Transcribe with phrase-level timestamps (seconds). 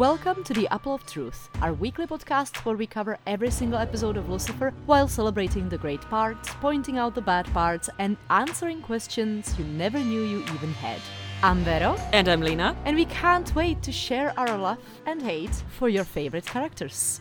[0.00, 4.16] Welcome to the Apple of Truth, our weekly podcast where we cover every single episode
[4.16, 9.54] of Lucifer while celebrating the great parts, pointing out the bad parts, and answering questions
[9.58, 11.02] you never knew you even had.
[11.42, 12.74] I'm Vero, And I'm Lina.
[12.86, 17.20] and we can't wait to share our love and hate for your favorite characters.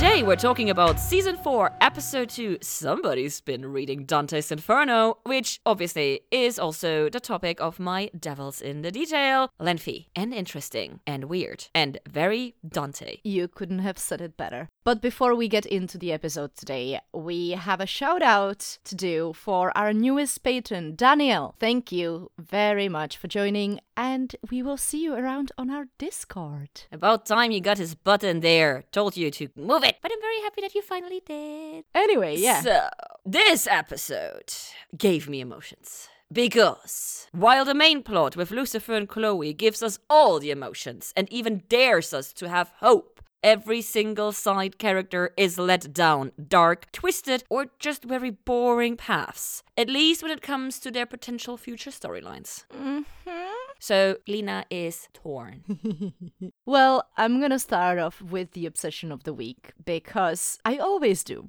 [0.00, 2.60] Today we're talking about season 4, episode 2.
[2.62, 8.80] Somebody's been reading Dante's Inferno, which obviously is also the topic of my Devils in
[8.80, 9.50] the Detail.
[9.58, 13.18] Lengthy and interesting and weird and very Dante.
[13.24, 14.70] You couldn't have said it better.
[14.84, 19.34] But before we get into the episode today, we have a shout out to do
[19.34, 21.54] for our newest patron, Daniel.
[21.60, 26.84] Thank you very much for joining, and we will see you around on our Discord.
[26.90, 28.84] About time you got his button there.
[28.92, 29.89] Told you to move it.
[30.02, 31.84] But I'm very happy that you finally did.
[31.94, 32.62] Anyway, yeah.
[32.62, 32.88] So,
[33.24, 34.52] this episode
[34.96, 36.08] gave me emotions.
[36.32, 41.30] Because while the main plot with Lucifer and Chloe gives us all the emotions and
[41.32, 47.42] even dares us to have hope, every single side character is led down dark, twisted,
[47.48, 49.64] or just very boring paths.
[49.76, 52.64] At least when it comes to their potential future storylines.
[52.72, 53.30] Mm-hmm.
[53.80, 55.64] So, Lina is torn.
[56.66, 61.48] Well, I'm gonna start off with the obsession of the week because I always do.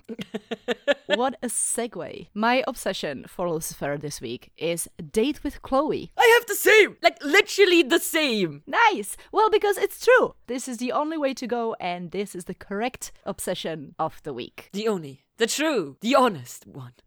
[1.05, 2.27] what a segue.
[2.33, 6.11] My obsession for Lucifer this week is Date with Chloe.
[6.17, 6.97] I have the same!
[7.03, 8.63] Like, literally the same!
[8.65, 9.15] Nice!
[9.31, 10.33] Well, because it's true.
[10.47, 14.33] This is the only way to go, and this is the correct obsession of the
[14.33, 14.69] week.
[14.73, 16.93] The only, the true, the honest one.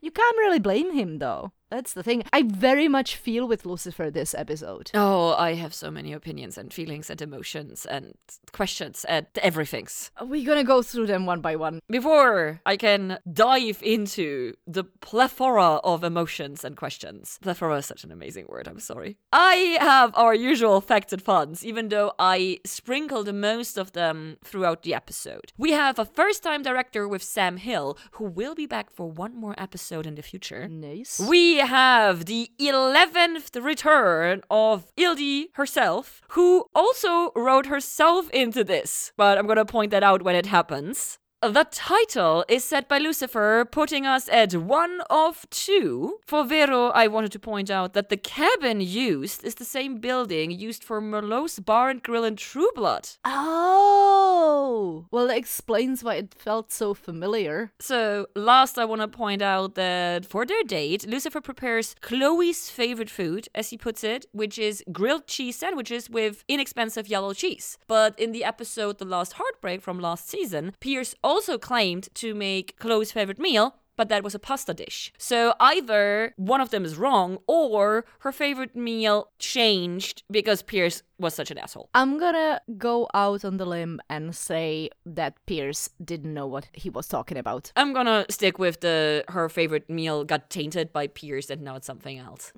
[0.00, 1.52] You can't really blame him, though.
[1.70, 2.22] That's the thing.
[2.32, 4.90] I very much feel with Lucifer this episode.
[4.94, 8.14] Oh, I have so many opinions and feelings and emotions and
[8.52, 10.10] questions and everythings.
[10.16, 11.80] Are gonna go through them one by one?
[11.88, 18.12] Before I can dive into the plethora of emotions and questions, plethora is such an
[18.12, 19.18] amazing word, I'm sorry.
[19.32, 24.82] I have our usual facts and funs, even though I sprinkled most of them throughout
[24.82, 25.52] the episode.
[25.58, 29.36] We have a first time director with Sam Hill, who will be back for one
[29.36, 30.66] more episode in the future.
[30.68, 31.20] Nice.
[31.20, 39.12] We have the 11th return of Ildy herself, who also wrote herself into this.
[39.16, 41.18] But I'm gonna point that out when it happens.
[41.40, 46.18] The title is set by Lucifer, putting us at one of two.
[46.26, 50.50] For Vero, I wanted to point out that the cabin used is the same building
[50.50, 53.10] used for Merlotte's Bar and Grill in True Blood.
[53.24, 55.06] Oh!
[55.12, 57.70] Well, that explains why it felt so familiar.
[57.78, 63.10] So, last, I want to point out that for their date, Lucifer prepares Chloe's favorite
[63.10, 67.78] food, as he puts it, which is grilled cheese sandwiches with inexpensive yellow cheese.
[67.86, 72.76] But in the episode The Last Heartbreak from last season, Pierce also claimed to make
[72.78, 73.76] Chloe's favorite meal.
[73.98, 75.12] But that was a pasta dish.
[75.18, 81.34] So either one of them is wrong, or her favorite meal changed because Pierce was
[81.34, 81.88] such an asshole.
[81.94, 86.90] I'm gonna go out on the limb and say that Pierce didn't know what he
[86.90, 87.72] was talking about.
[87.74, 91.88] I'm gonna stick with the her favorite meal got tainted by Pierce and now it's
[91.88, 92.52] something else.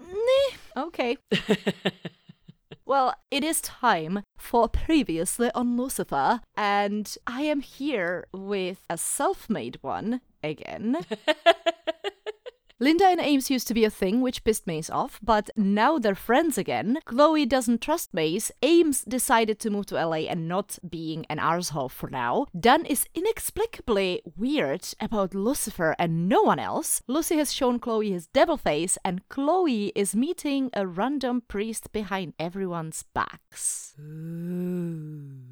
[0.76, 1.16] Okay.
[2.90, 9.48] Well, it is time for Previously on Lucifer, and I am here with a self
[9.48, 10.96] made one again.
[12.82, 16.14] Linda and Ames used to be a thing which pissed Maze off, but now they're
[16.14, 16.98] friends again.
[17.04, 18.50] Chloe doesn't trust Mace.
[18.62, 22.46] Ames decided to move to LA and not being an arsehole for now.
[22.58, 27.02] Dan is inexplicably weird about Lucifer and no one else.
[27.06, 32.32] Luci has shown Chloe his devil face, and Chloe is meeting a random priest behind
[32.38, 33.94] everyone's backs.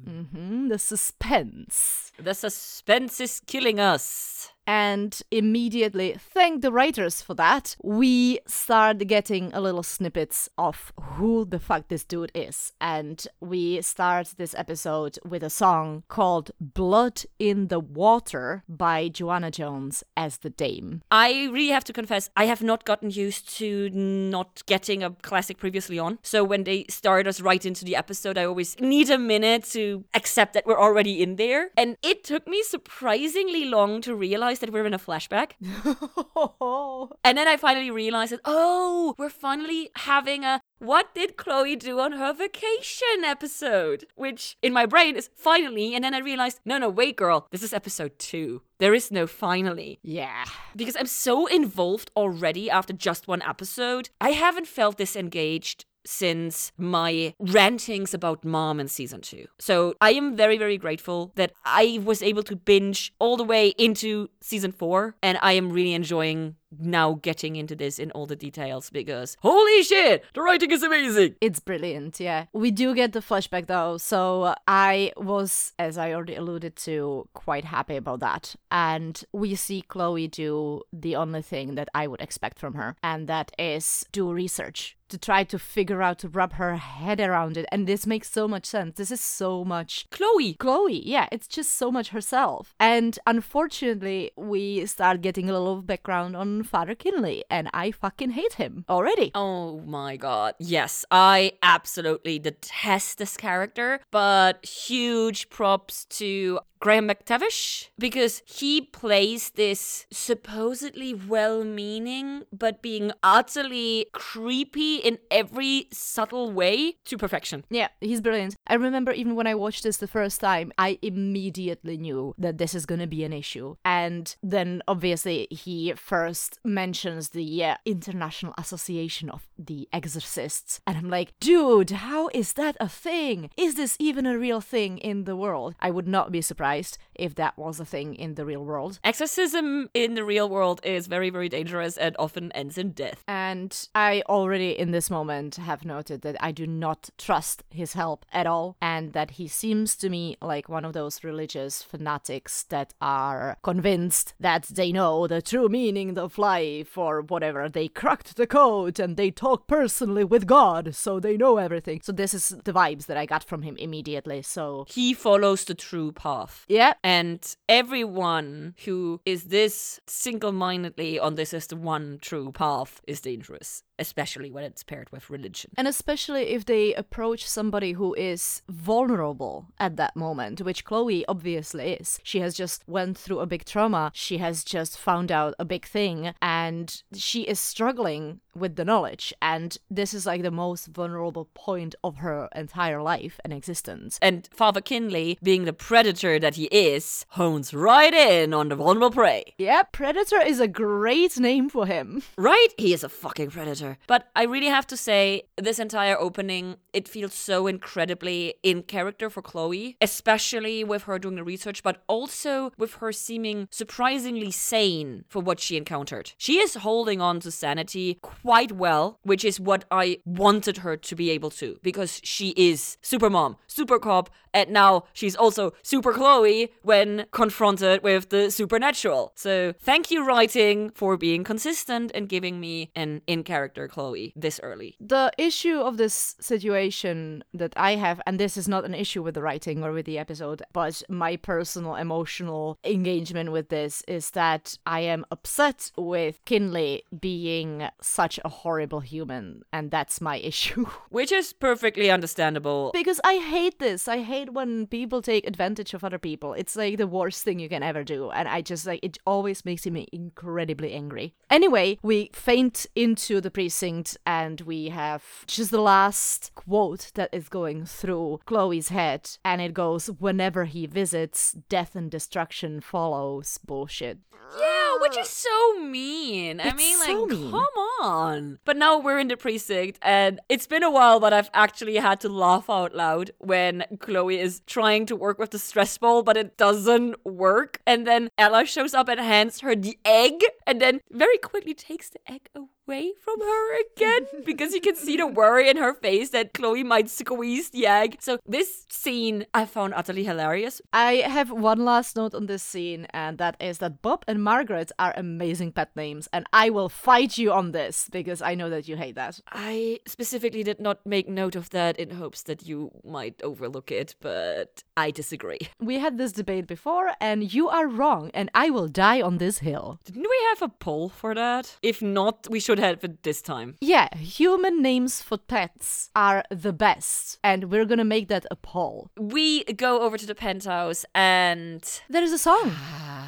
[0.05, 2.11] Hmm the suspense.
[2.17, 4.51] The suspense is killing us.
[4.69, 7.75] and immediately thank the writers for that.
[7.83, 12.71] We start getting a little snippets of who the fuck this dude is.
[12.79, 19.49] And we start this episode with a song called Blood in the Water by Joanna
[19.49, 21.01] Jones as the Dame.
[21.09, 25.57] I really have to confess, I have not gotten used to not getting a classic
[25.57, 26.19] previously on.
[26.21, 29.88] So when they start us right into the episode, I always need a minute to
[30.13, 31.69] accept that we're already in there.
[31.77, 35.51] And it took me surprisingly long to realize that we're in a flashback.
[37.23, 41.99] And then I finally realized that, oh, we're finally having a what did Chloe do
[41.99, 44.05] on her vacation episode?
[44.15, 45.93] Which in my brain is finally.
[45.93, 48.61] And then I realized, no, no, wait, girl, this is episode two.
[48.79, 49.99] There is no finally.
[50.03, 50.45] yeah.
[50.73, 54.09] Because I'm so involved already after just one episode.
[54.21, 59.47] I haven't felt this engaged since my rantings about mom in season two.
[59.59, 63.69] So I am very, very grateful that I was able to binge all the way
[63.77, 68.35] into season four, and I am really enjoying now getting into this in all the
[68.35, 71.35] details because holy shit, the writing is amazing.
[71.41, 72.45] It's brilliant, yeah.
[72.53, 77.65] We do get the flashback though, so I was, as I already alluded to, quite
[77.65, 78.55] happy about that.
[78.71, 83.27] And we see Chloe do the only thing that I would expect from her, and
[83.27, 87.65] that is do research to try to figure out to wrap her head around it
[87.71, 90.53] and this makes so much sense this is so much Chloe.
[90.53, 96.35] chloe yeah it's just so much herself and unfortunately we start getting a little background
[96.35, 100.55] on father kinley and i fucking hate him already Oh my god.
[100.59, 109.49] Yes, I absolutely detest this character, but huge props to Graham McTavish because he plays
[109.51, 117.65] this supposedly well meaning but being utterly creepy in every subtle way to perfection.
[117.69, 118.55] Yeah, he's brilliant.
[118.67, 122.75] I remember even when I watched this the first time, I immediately knew that this
[122.75, 123.75] is going to be an issue.
[123.83, 130.81] And then obviously he first mentions the uh, International Association of the Exorcists.
[130.85, 133.49] And I'm like, dude, how is that a thing?
[133.57, 135.75] Is this even a real thing in the world?
[135.79, 138.99] I would not be surprised if that was a thing in the real world.
[139.03, 143.23] Exorcism in the real world is very, very dangerous and often ends in death.
[143.27, 148.25] And I already in this moment have noted that I do not trust his help
[148.31, 152.93] at all, and that he seems to me like one of those religious fanatics that
[153.01, 157.69] are convinced that they know the true meaning of life or whatever.
[157.69, 162.01] They cracked the code and they talk personally with God, so they know everything.
[162.03, 164.41] So, this is the vibes that I got from him immediately.
[164.41, 166.65] So, He follows the true path.
[166.67, 173.01] yeah, And everyone who is this single mindedly on this as the one true path
[173.07, 175.71] is dangerous, especially when it's paired with religion.
[175.77, 181.93] And especially if they approach somebody who is vulnerable at that moment, which Chloe obviously
[181.93, 182.19] is.
[182.23, 184.11] She has just went through a big trauma.
[184.13, 189.33] She has just found out a big thing and she is struggling with the knowledge
[189.41, 194.19] and this is like the most vulnerable point of her entire life and existence.
[194.21, 199.11] And Father Kinley, being the predator that he is, hones right in on the vulnerable
[199.11, 199.53] prey.
[199.57, 202.23] Yeah, Predator is a great name for him.
[202.37, 202.69] Right?
[202.77, 203.97] He is a fucking predator.
[204.07, 209.29] But I really have to say, this entire opening, it feels so incredibly in character
[209.29, 215.25] for Chloe, especially with her doing the research, but also with her seeming surprisingly sane
[215.27, 216.31] for what she encountered.
[216.37, 221.15] She is holding on to sanity quite well, which is what I wanted her to
[221.15, 226.13] be able to, because she is super mom, super cop, and now she's also super
[226.13, 229.31] Chloe when confronted with the supernatural.
[229.35, 234.59] So thank you, writing, for being consistent and giving me an in character Chloe this
[234.63, 234.95] early.
[234.99, 239.35] The issue of this situation that I have, and this is not an issue with
[239.35, 244.77] the writing or with the episode, but my personal emotional engagement with this is that
[244.85, 250.85] I am upset with Kinley being such a horrible human, and that's my issue.
[251.09, 252.91] Which is perfectly understandable.
[252.93, 254.07] because I hate this.
[254.07, 256.53] I hate when people take advantage of other people.
[256.53, 259.65] It's like the worst thing you can ever do, and I just like it always
[259.65, 261.33] makes me incredibly angry.
[261.49, 267.49] Anyway, we faint into the precinct and we have just the last quote that is
[267.49, 273.59] going through Chloe's head, and it goes, Whenever he visits, death and destruction follows.
[273.65, 274.19] Bullshit.
[274.59, 276.59] Yeah, which is so mean.
[276.59, 277.51] I It's mean, like, so mean.
[277.51, 277.67] come
[278.01, 278.18] on.
[278.65, 282.19] But now we're in the precinct, and it's been a while, but I've actually had
[282.21, 286.37] to laugh out loud when Chloe is trying to work with the stress ball, but
[286.37, 287.81] it doesn't work.
[287.85, 292.09] And then Ella shows up and hands her the egg, and then very quickly takes
[292.09, 296.31] the egg away from her again because you can see the worry in her face
[296.31, 298.17] that Chloe might squeeze the egg.
[298.19, 300.81] So, this scene I found utterly hilarious.
[300.91, 304.91] I have one last note on this scene, and that is that Bob and Margaret
[304.97, 308.87] are amazing pet names, and I will fight you on this because I know that
[308.87, 309.39] you hate that.
[309.51, 314.15] I specifically did not make note of that in hopes that you might overlook it,
[314.19, 315.59] but I disagree.
[315.79, 319.59] We had this debate before, and you are wrong, and I will die on this
[319.59, 319.99] hill.
[320.05, 321.77] Didn't we have a poll for that?
[321.81, 323.75] If not, we should have it this time.
[323.81, 329.09] Yeah, human names for pets are the best, and we're gonna make that a poll.
[329.17, 332.71] We go over to the penthouse and There is a song.
[332.73, 333.18] Ah.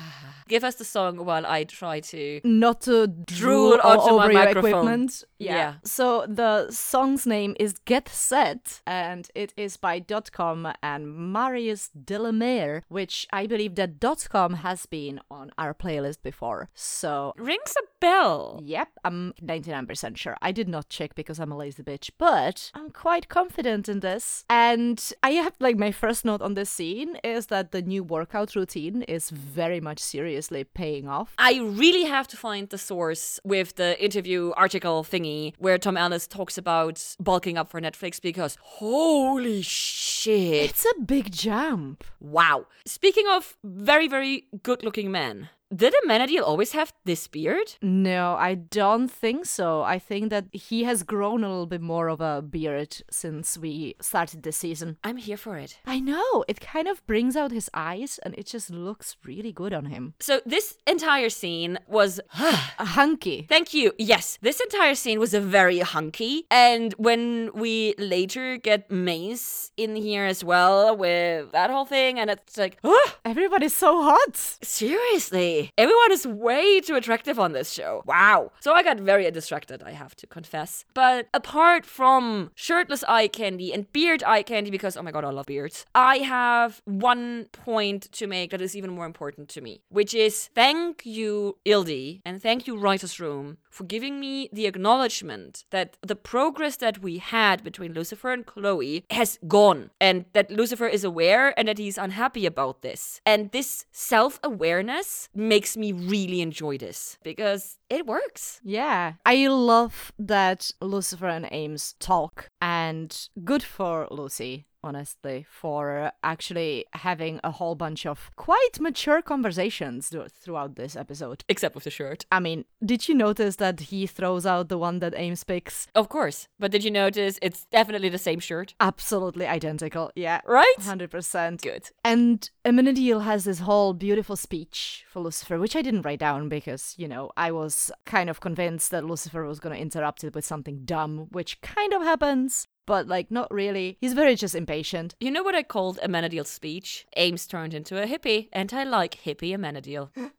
[0.51, 2.41] Give us the song while I try to.
[2.43, 4.69] Not to drool, Drool all onto my your microphone.
[4.69, 5.23] equipment.
[5.39, 5.75] Yeah.
[5.83, 11.01] So the song's name is Get Set, and it is by Dotcom and
[11.33, 16.69] Marius Delamere, which I believe that Dotcom has been on our playlist before.
[16.75, 18.59] So Rings a bell.
[18.63, 20.35] Yep, I'm 99% sure.
[20.41, 24.43] I did not check because I'm a lazy bitch, but I'm quite confident in this.
[24.49, 28.55] And I have like my first note on this scene is that the new workout
[28.55, 31.33] routine is very much serious seriously paying off.
[31.37, 36.27] I really have to find the source with the interview article thingy where Tom Ellis
[36.27, 40.69] talks about bulking up for Netflix because holy shit.
[40.69, 42.03] It's a big jump.
[42.19, 42.65] Wow.
[42.85, 47.75] Speaking of very, very good looking men, did Amenadiel always have this beard?
[47.81, 49.81] No, I don't think so.
[49.81, 53.95] I think that he has grown a little bit more of a beard since we
[54.01, 54.97] started this season.
[55.03, 55.79] I'm here for it.
[55.85, 59.73] I know, it kind of brings out his eyes and it just looks really good
[59.73, 60.13] on him.
[60.19, 63.45] So this entire scene was hunky.
[63.47, 63.93] Thank you.
[63.97, 66.45] Yes, this entire scene was a very hunky.
[66.51, 72.29] And when we later get Maze in here as well with that whole thing, and
[72.29, 72.77] it's like,
[73.25, 74.35] everybody's so hot.
[74.35, 75.60] Seriously.
[75.77, 78.03] Everyone is way too attractive on this show.
[78.05, 78.51] Wow.
[78.59, 80.85] So I got very distracted, I have to confess.
[80.93, 85.29] But apart from shirtless eye candy and beard eye candy, because oh my god, I
[85.29, 89.81] love beards, I have one point to make that is even more important to me,
[89.89, 95.63] which is thank you, Ildy, and thank you, Writer's Room, for giving me the acknowledgement
[95.71, 100.87] that the progress that we had between Lucifer and Chloe has gone, and that Lucifer
[100.87, 103.21] is aware and that he's unhappy about this.
[103.25, 108.59] And this self awareness makes me really enjoy this because it works.
[108.63, 109.13] Yeah.
[109.25, 117.39] I love that Lucifer and Ames talk, and good for Luci honestly, for actually having
[117.43, 121.43] a whole bunch of quite mature conversations throughout this episode.
[121.49, 122.25] Except with the shirt.
[122.31, 125.87] I mean, did you notice that he throws out the one that Ames picks?
[125.95, 126.47] Of course.
[126.59, 128.73] But did you notice it's definitely the same shirt?
[128.79, 130.11] Absolutely identical.
[130.15, 130.41] Yeah.
[130.45, 130.75] Right?
[130.79, 131.61] 100%.
[131.61, 131.89] Good.
[132.03, 136.95] And Amenadiel has this whole beautiful speech for Lucifer, which I didn't write down because,
[136.97, 140.45] you know, I was kind of convinced that Lucifer was going to interrupt it with
[140.45, 143.97] something dumb, which kind of happens but like not really.
[144.01, 145.15] He's very just impatient.
[145.19, 147.05] You know what I called Amenadiel's speech?
[147.17, 150.09] Ames turned into a hippie, and I like hippie Amenadiel.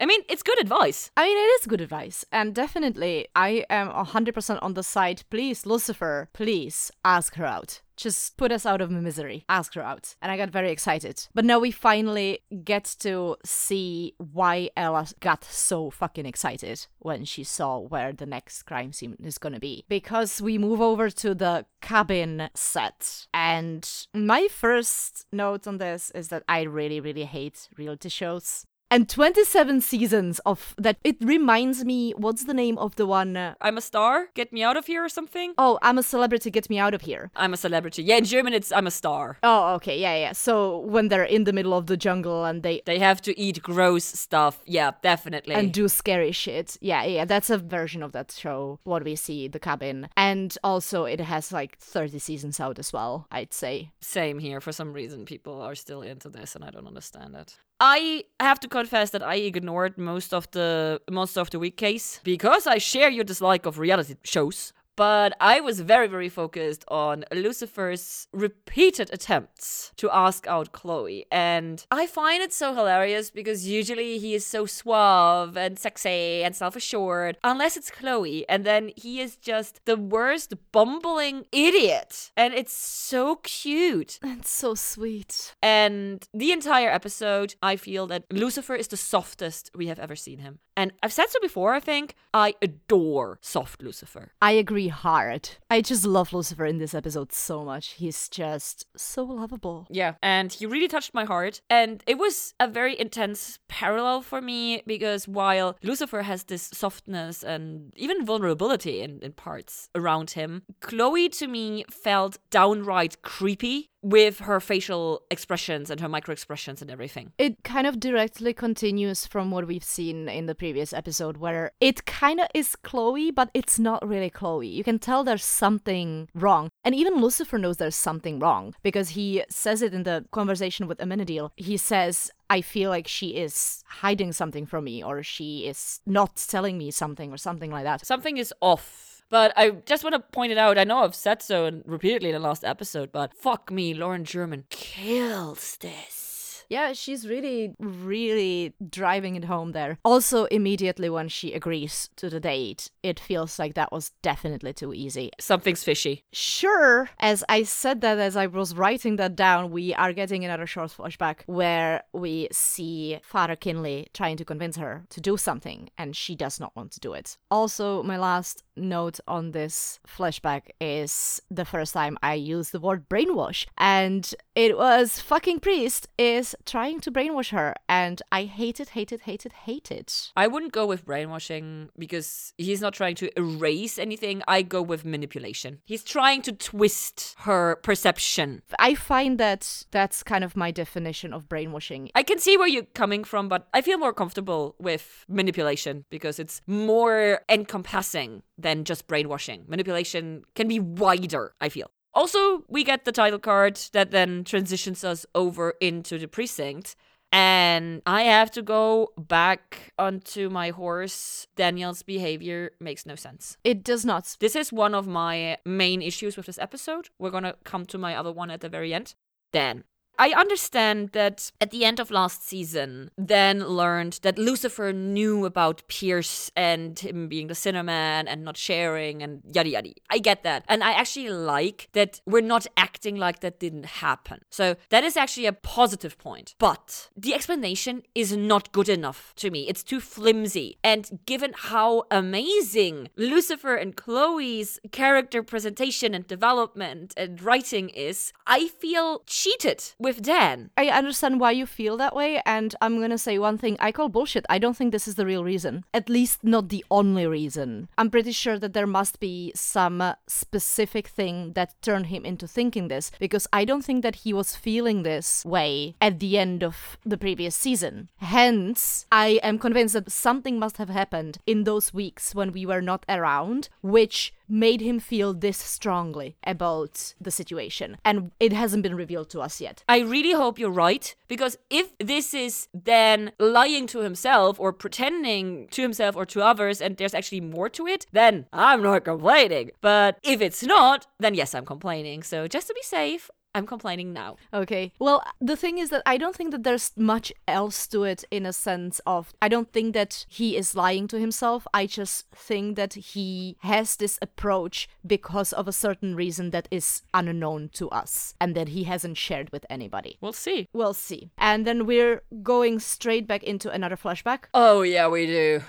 [0.00, 1.10] I mean, it's good advice.
[1.16, 5.22] I mean, it is good advice, and definitely I am 100% on the side.
[5.30, 7.80] Please, Lucifer, please ask her out.
[7.98, 9.44] Just put us out of misery.
[9.48, 10.14] Ask her out.
[10.22, 11.26] And I got very excited.
[11.34, 17.42] But now we finally get to see why Ella got so fucking excited when she
[17.42, 19.84] saw where the next crime scene is gonna be.
[19.88, 23.26] Because we move over to the cabin set.
[23.34, 29.08] And my first note on this is that I really, really hate reality shows and
[29.08, 30.98] 27 seasons of that.
[31.04, 33.36] It reminds me, what's the name of the one?
[33.36, 35.54] Uh, I'm a star, get me out of here or something?
[35.58, 37.30] Oh, I'm a celebrity, get me out of here.
[37.36, 38.02] I'm a celebrity.
[38.02, 39.38] Yeah, in German it's I'm a star.
[39.42, 40.32] Oh, okay, yeah, yeah.
[40.32, 42.82] So when they're in the middle of the jungle and they.
[42.84, 44.60] They have to eat gross stuff.
[44.66, 45.54] Yeah, definitely.
[45.54, 46.76] And do scary shit.
[46.80, 47.24] Yeah, yeah.
[47.24, 50.08] That's a version of that show, what we see, The Cabin.
[50.16, 53.90] And also it has like 30 seasons out as well, I'd say.
[54.00, 54.60] Same here.
[54.60, 57.58] For some reason, people are still into this and I don't understand it.
[57.80, 62.20] I have to confess that I ignored most of the most of the week case
[62.24, 67.24] because I share your dislike of reality shows but I was very, very focused on
[67.30, 71.24] Lucifer's repeated attempts to ask out Chloe.
[71.30, 76.56] And I find it so hilarious because usually he is so suave and sexy and
[76.56, 78.44] self assured, unless it's Chloe.
[78.48, 82.32] And then he is just the worst bumbling idiot.
[82.36, 84.18] And it's so cute.
[84.20, 85.54] And so sweet.
[85.62, 90.40] And the entire episode, I feel that Lucifer is the softest we have ever seen
[90.40, 90.58] him.
[90.76, 92.14] And I've said so before, I think.
[92.32, 94.32] I adore soft Lucifer.
[94.40, 95.50] I agree hard.
[95.70, 97.94] I just love Lucifer in this episode so much.
[97.94, 99.86] He's just so lovable.
[99.90, 101.60] Yeah, and he really touched my heart.
[101.70, 107.42] And it was a very intense parallel for me because while Lucifer has this softness
[107.42, 114.38] and even vulnerability in, in parts around him, Chloe to me felt downright creepy with
[114.40, 117.32] her facial expressions and her micro expressions and everything.
[117.36, 122.06] It kind of directly continues from what we've seen in the previous episode, where it
[122.06, 124.66] kind of is Chloe, but it's not really Chloe.
[124.66, 126.70] You can tell there's something wrong.
[126.84, 130.98] And even Lucifer knows there's something wrong because he says it in the conversation with
[130.98, 131.50] Amenadiel.
[131.56, 136.36] He says, I feel like she is hiding something from me, or she is not
[136.48, 138.06] telling me something, or something like that.
[138.06, 140.78] Something is off but I just want to point it out.
[140.78, 144.64] I know I've said so repeatedly in the last episode, but fuck me, Lauren German
[144.70, 146.28] kills this.
[146.70, 149.98] Yeah, she's really, really driving it home there.
[150.04, 154.92] Also, immediately when she agrees to the date, it feels like that was definitely too
[154.92, 155.30] easy.
[155.40, 156.24] Something's fishy.
[156.30, 160.66] Sure, as I said that as I was writing that down, we are getting another
[160.66, 166.14] short flashback where we see Father Kinley trying to convince her to do something, and
[166.14, 167.38] she does not want to do it.
[167.50, 173.08] Also, my last note on this flashback is the first time I used the word
[173.08, 173.66] brainwash.
[173.76, 177.74] And it was fucking Priest is trying to brainwash her.
[177.88, 180.32] And I hate it, hate it, hate it, hate it.
[180.36, 184.42] I wouldn't go with brainwashing because he's not trying to erase anything.
[184.48, 185.80] I go with manipulation.
[185.84, 188.62] He's trying to twist her perception.
[188.78, 192.10] I find that that's kind of my definition of brainwashing.
[192.14, 196.38] I can see where you're coming from, but I feel more comfortable with manipulation because
[196.38, 199.64] it's more encompassing than just brainwashing.
[199.68, 201.90] Manipulation can be wider, I feel.
[202.14, 206.96] Also, we get the title card that then transitions us over into the precinct.
[207.30, 211.46] And I have to go back onto my horse.
[211.56, 213.58] Daniel's behavior makes no sense.
[213.64, 214.34] It does not.
[214.40, 217.10] This is one of my main issues with this episode.
[217.18, 219.14] We're gonna come to my other one at the very end.
[219.52, 219.84] Dan,
[220.18, 225.86] I understand that at the end of last season, Dan learned that Lucifer knew about
[225.86, 229.92] Pierce and him being the Sinnerman and not sharing and yada yada.
[230.10, 230.64] I get that.
[230.68, 234.40] And I actually like that we're not acting like that didn't happen.
[234.50, 236.54] So that is actually a positive point.
[236.58, 239.68] But the explanation is not good enough to me.
[239.68, 240.78] It's too flimsy.
[240.82, 248.66] And given how amazing Lucifer and Chloe's character presentation and development and writing is, I
[248.66, 250.70] feel cheated with Dan.
[250.74, 254.08] I understand why you feel that way, and I'm gonna say one thing I call
[254.08, 254.46] bullshit.
[254.48, 255.84] I don't think this is the real reason.
[255.92, 257.90] At least, not the only reason.
[257.98, 262.48] I'm pretty sure that there must be some uh, specific thing that turned him into
[262.48, 266.64] thinking this, because I don't think that he was feeling this way at the end
[266.64, 268.08] of the previous season.
[268.16, 272.80] Hence, I am convinced that something must have happened in those weeks when we were
[272.80, 277.96] not around, which made him feel this strongly about the situation.
[278.04, 279.84] And it hasn't been revealed to us yet.
[279.88, 285.68] I really hope you're right because if this is then lying to himself or pretending
[285.68, 289.70] to himself or to others and there's actually more to it, then I'm not complaining.
[289.80, 292.22] But if it's not, then yes, I'm complaining.
[292.22, 294.36] So just to be safe, I'm complaining now.
[294.52, 294.92] Okay.
[294.98, 298.46] Well, the thing is that I don't think that there's much else to it in
[298.46, 301.66] a sense of I don't think that he is lying to himself.
[301.72, 307.02] I just think that he has this approach because of a certain reason that is
[307.14, 310.18] unknown to us and that he hasn't shared with anybody.
[310.20, 310.68] We'll see.
[310.72, 311.30] We'll see.
[311.38, 314.44] And then we're going straight back into another flashback.
[314.54, 315.62] Oh, yeah, we do.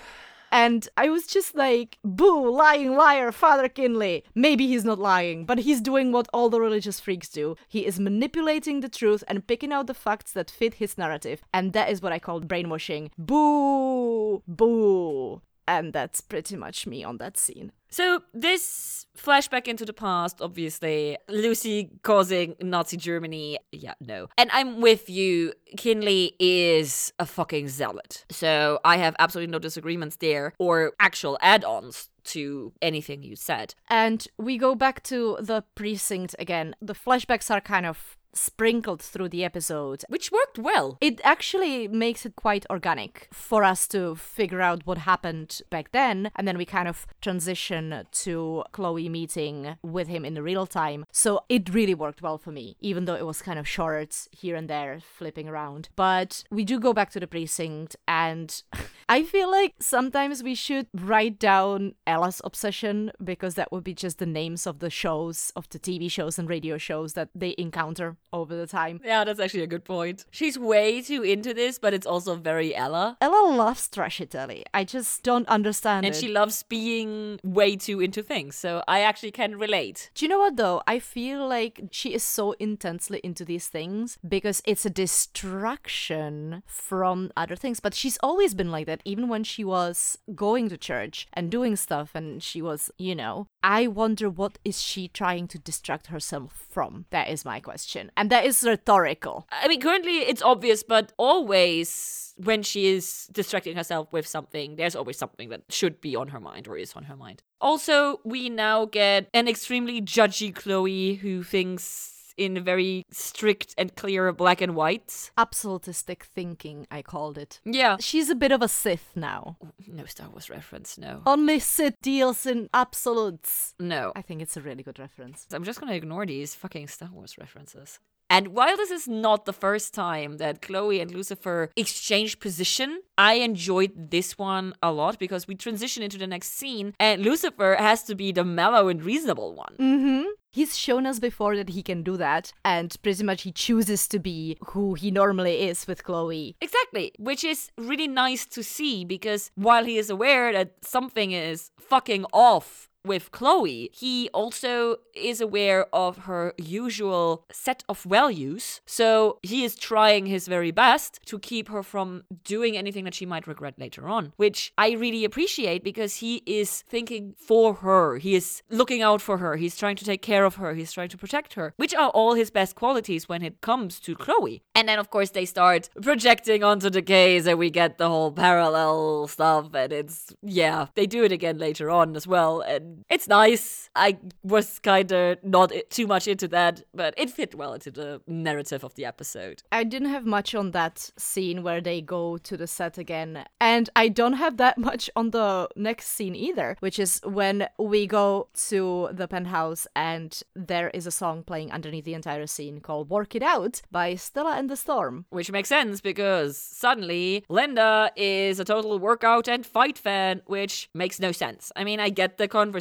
[0.52, 4.24] And I was just like, boo, lying liar, Father Kinley.
[4.36, 7.56] Maybe he's not lying, but he's doing what all the religious freaks do.
[7.68, 11.42] He is manipulating the truth and picking out the facts that fit his narrative.
[11.54, 13.12] And that is what I call brainwashing.
[13.18, 15.42] Boo, boo.
[15.70, 17.72] And that's pretty much me on that scene.
[17.92, 23.60] So, this flashback into the past, obviously, Luci causing Nazi Germany.
[23.72, 24.30] Yeah, no.
[24.36, 25.54] And I'm with you.
[25.78, 28.26] Kinley is a fucking zealot.
[28.32, 33.76] So, I have absolutely no disagreements there or actual add ons to anything you said.
[33.88, 36.76] And we go back to the precinct again.
[36.82, 40.04] The flashbacks are kind of sprinkled through the episode.
[40.08, 40.98] Which worked well.
[41.02, 46.32] It actually makes it quite organic for us to figure out what happened back then,
[46.36, 51.06] and then we kind of transition to Chloe meeting with him in real time.
[51.12, 54.56] So it really worked well for me, even though it was kind of short here
[54.56, 55.89] and there, flipping around.
[55.96, 58.62] But we do go back to the precinct, and
[59.12, 64.19] I feel like sometimes we should write down Ella's obsession because that would be just
[64.19, 68.17] the names of the shows, of the TV shows and radio shows that they encounter
[68.32, 69.02] over the time.
[69.04, 70.26] Yeah, that's actually a good point.
[70.30, 73.17] She's way too into this, but it's also very Ella.
[73.19, 74.63] Ella loves trash Italy.
[74.76, 76.19] I just don't understand And it.
[76.19, 78.56] she loves being way too into things.
[78.56, 80.12] So I actually can relate.
[80.13, 80.84] Do you know what though?
[80.86, 87.32] I feel like she is so intensely into these things because it's a distraction from
[87.36, 87.80] other things.
[87.80, 91.76] But she's always been like that, even when she was going to church and doing
[91.76, 93.48] stuff and she was, you know.
[93.64, 97.06] I wonder what is she trying to distract herself from?
[97.10, 98.12] That is my question.
[98.16, 99.48] And that is rhetorical.
[99.52, 104.96] I mean, currently it's obvious, but always when she is distracting herself with something, there's
[104.96, 107.44] always something that should be on her mind or is on her mind.
[107.60, 114.32] Also, we now get an extremely judgy Chloe who thinks in very strict and clear
[114.32, 115.32] black and white.
[115.38, 117.60] Absolutistic thinking, I called it.
[117.65, 117.97] Yeah.
[117.99, 119.58] She's a bit of a Sith now.
[119.88, 121.21] No Star Wars reference, no.
[121.25, 123.75] Only Sith deals in absolutes.
[123.80, 124.13] No.
[124.15, 125.45] I think it's a really good reference.
[125.52, 127.99] I'm just gonna ignore these fucking Star Wars references.
[128.30, 133.36] And while this is not the first time that Chloe and Lucifer exchange position, I
[133.36, 138.04] enjoyed this one a lot because we transition into the next scene and Lucifer has
[138.04, 139.76] to be the mellow and reasonable one.
[139.80, 140.24] Mm-hmm.
[140.52, 144.18] He's shown us before that he can do that, and pretty much he chooses to
[144.18, 146.56] be who he normally is with Chloe.
[146.60, 151.70] Exactly, which is really nice to see because while he is aware that something is
[151.80, 158.82] fucking off with Chloe, he also is aware of her usual set of values.
[158.86, 163.26] So he is trying his very best to keep her from doing anything that she
[163.26, 168.18] might regret later on, which I really appreciate because he is thinking for her.
[168.18, 169.56] He is looking out for her.
[169.56, 170.74] He's trying to take care of her.
[170.74, 174.16] He's trying to protect her, which are all his best qualities when it comes to
[174.16, 174.62] Chloe.
[174.76, 178.32] And then, of course, they start projecting onto the case and we get the whole
[178.32, 179.74] parallel stuff.
[179.74, 182.62] And it's, yeah, they do it again later on as well.
[182.62, 183.89] And it's nice.
[183.95, 188.21] I was kind of not too much into that, but it fit well into the
[188.28, 189.63] narrative of the episode.
[189.71, 193.45] I didn't have much on that scene where they go to the set again.
[193.60, 198.08] And I don't have that much on the next scene either, which is when we
[198.08, 203.10] go to the penthouse and there is a song playing underneath the entire scene called
[203.10, 205.25] Work It Out by Stella and the Storm.
[205.30, 211.19] Which makes sense because suddenly Linda is a total workout and fight fan, which makes
[211.19, 211.71] no sense.
[211.75, 212.79] I mean, I get the conversation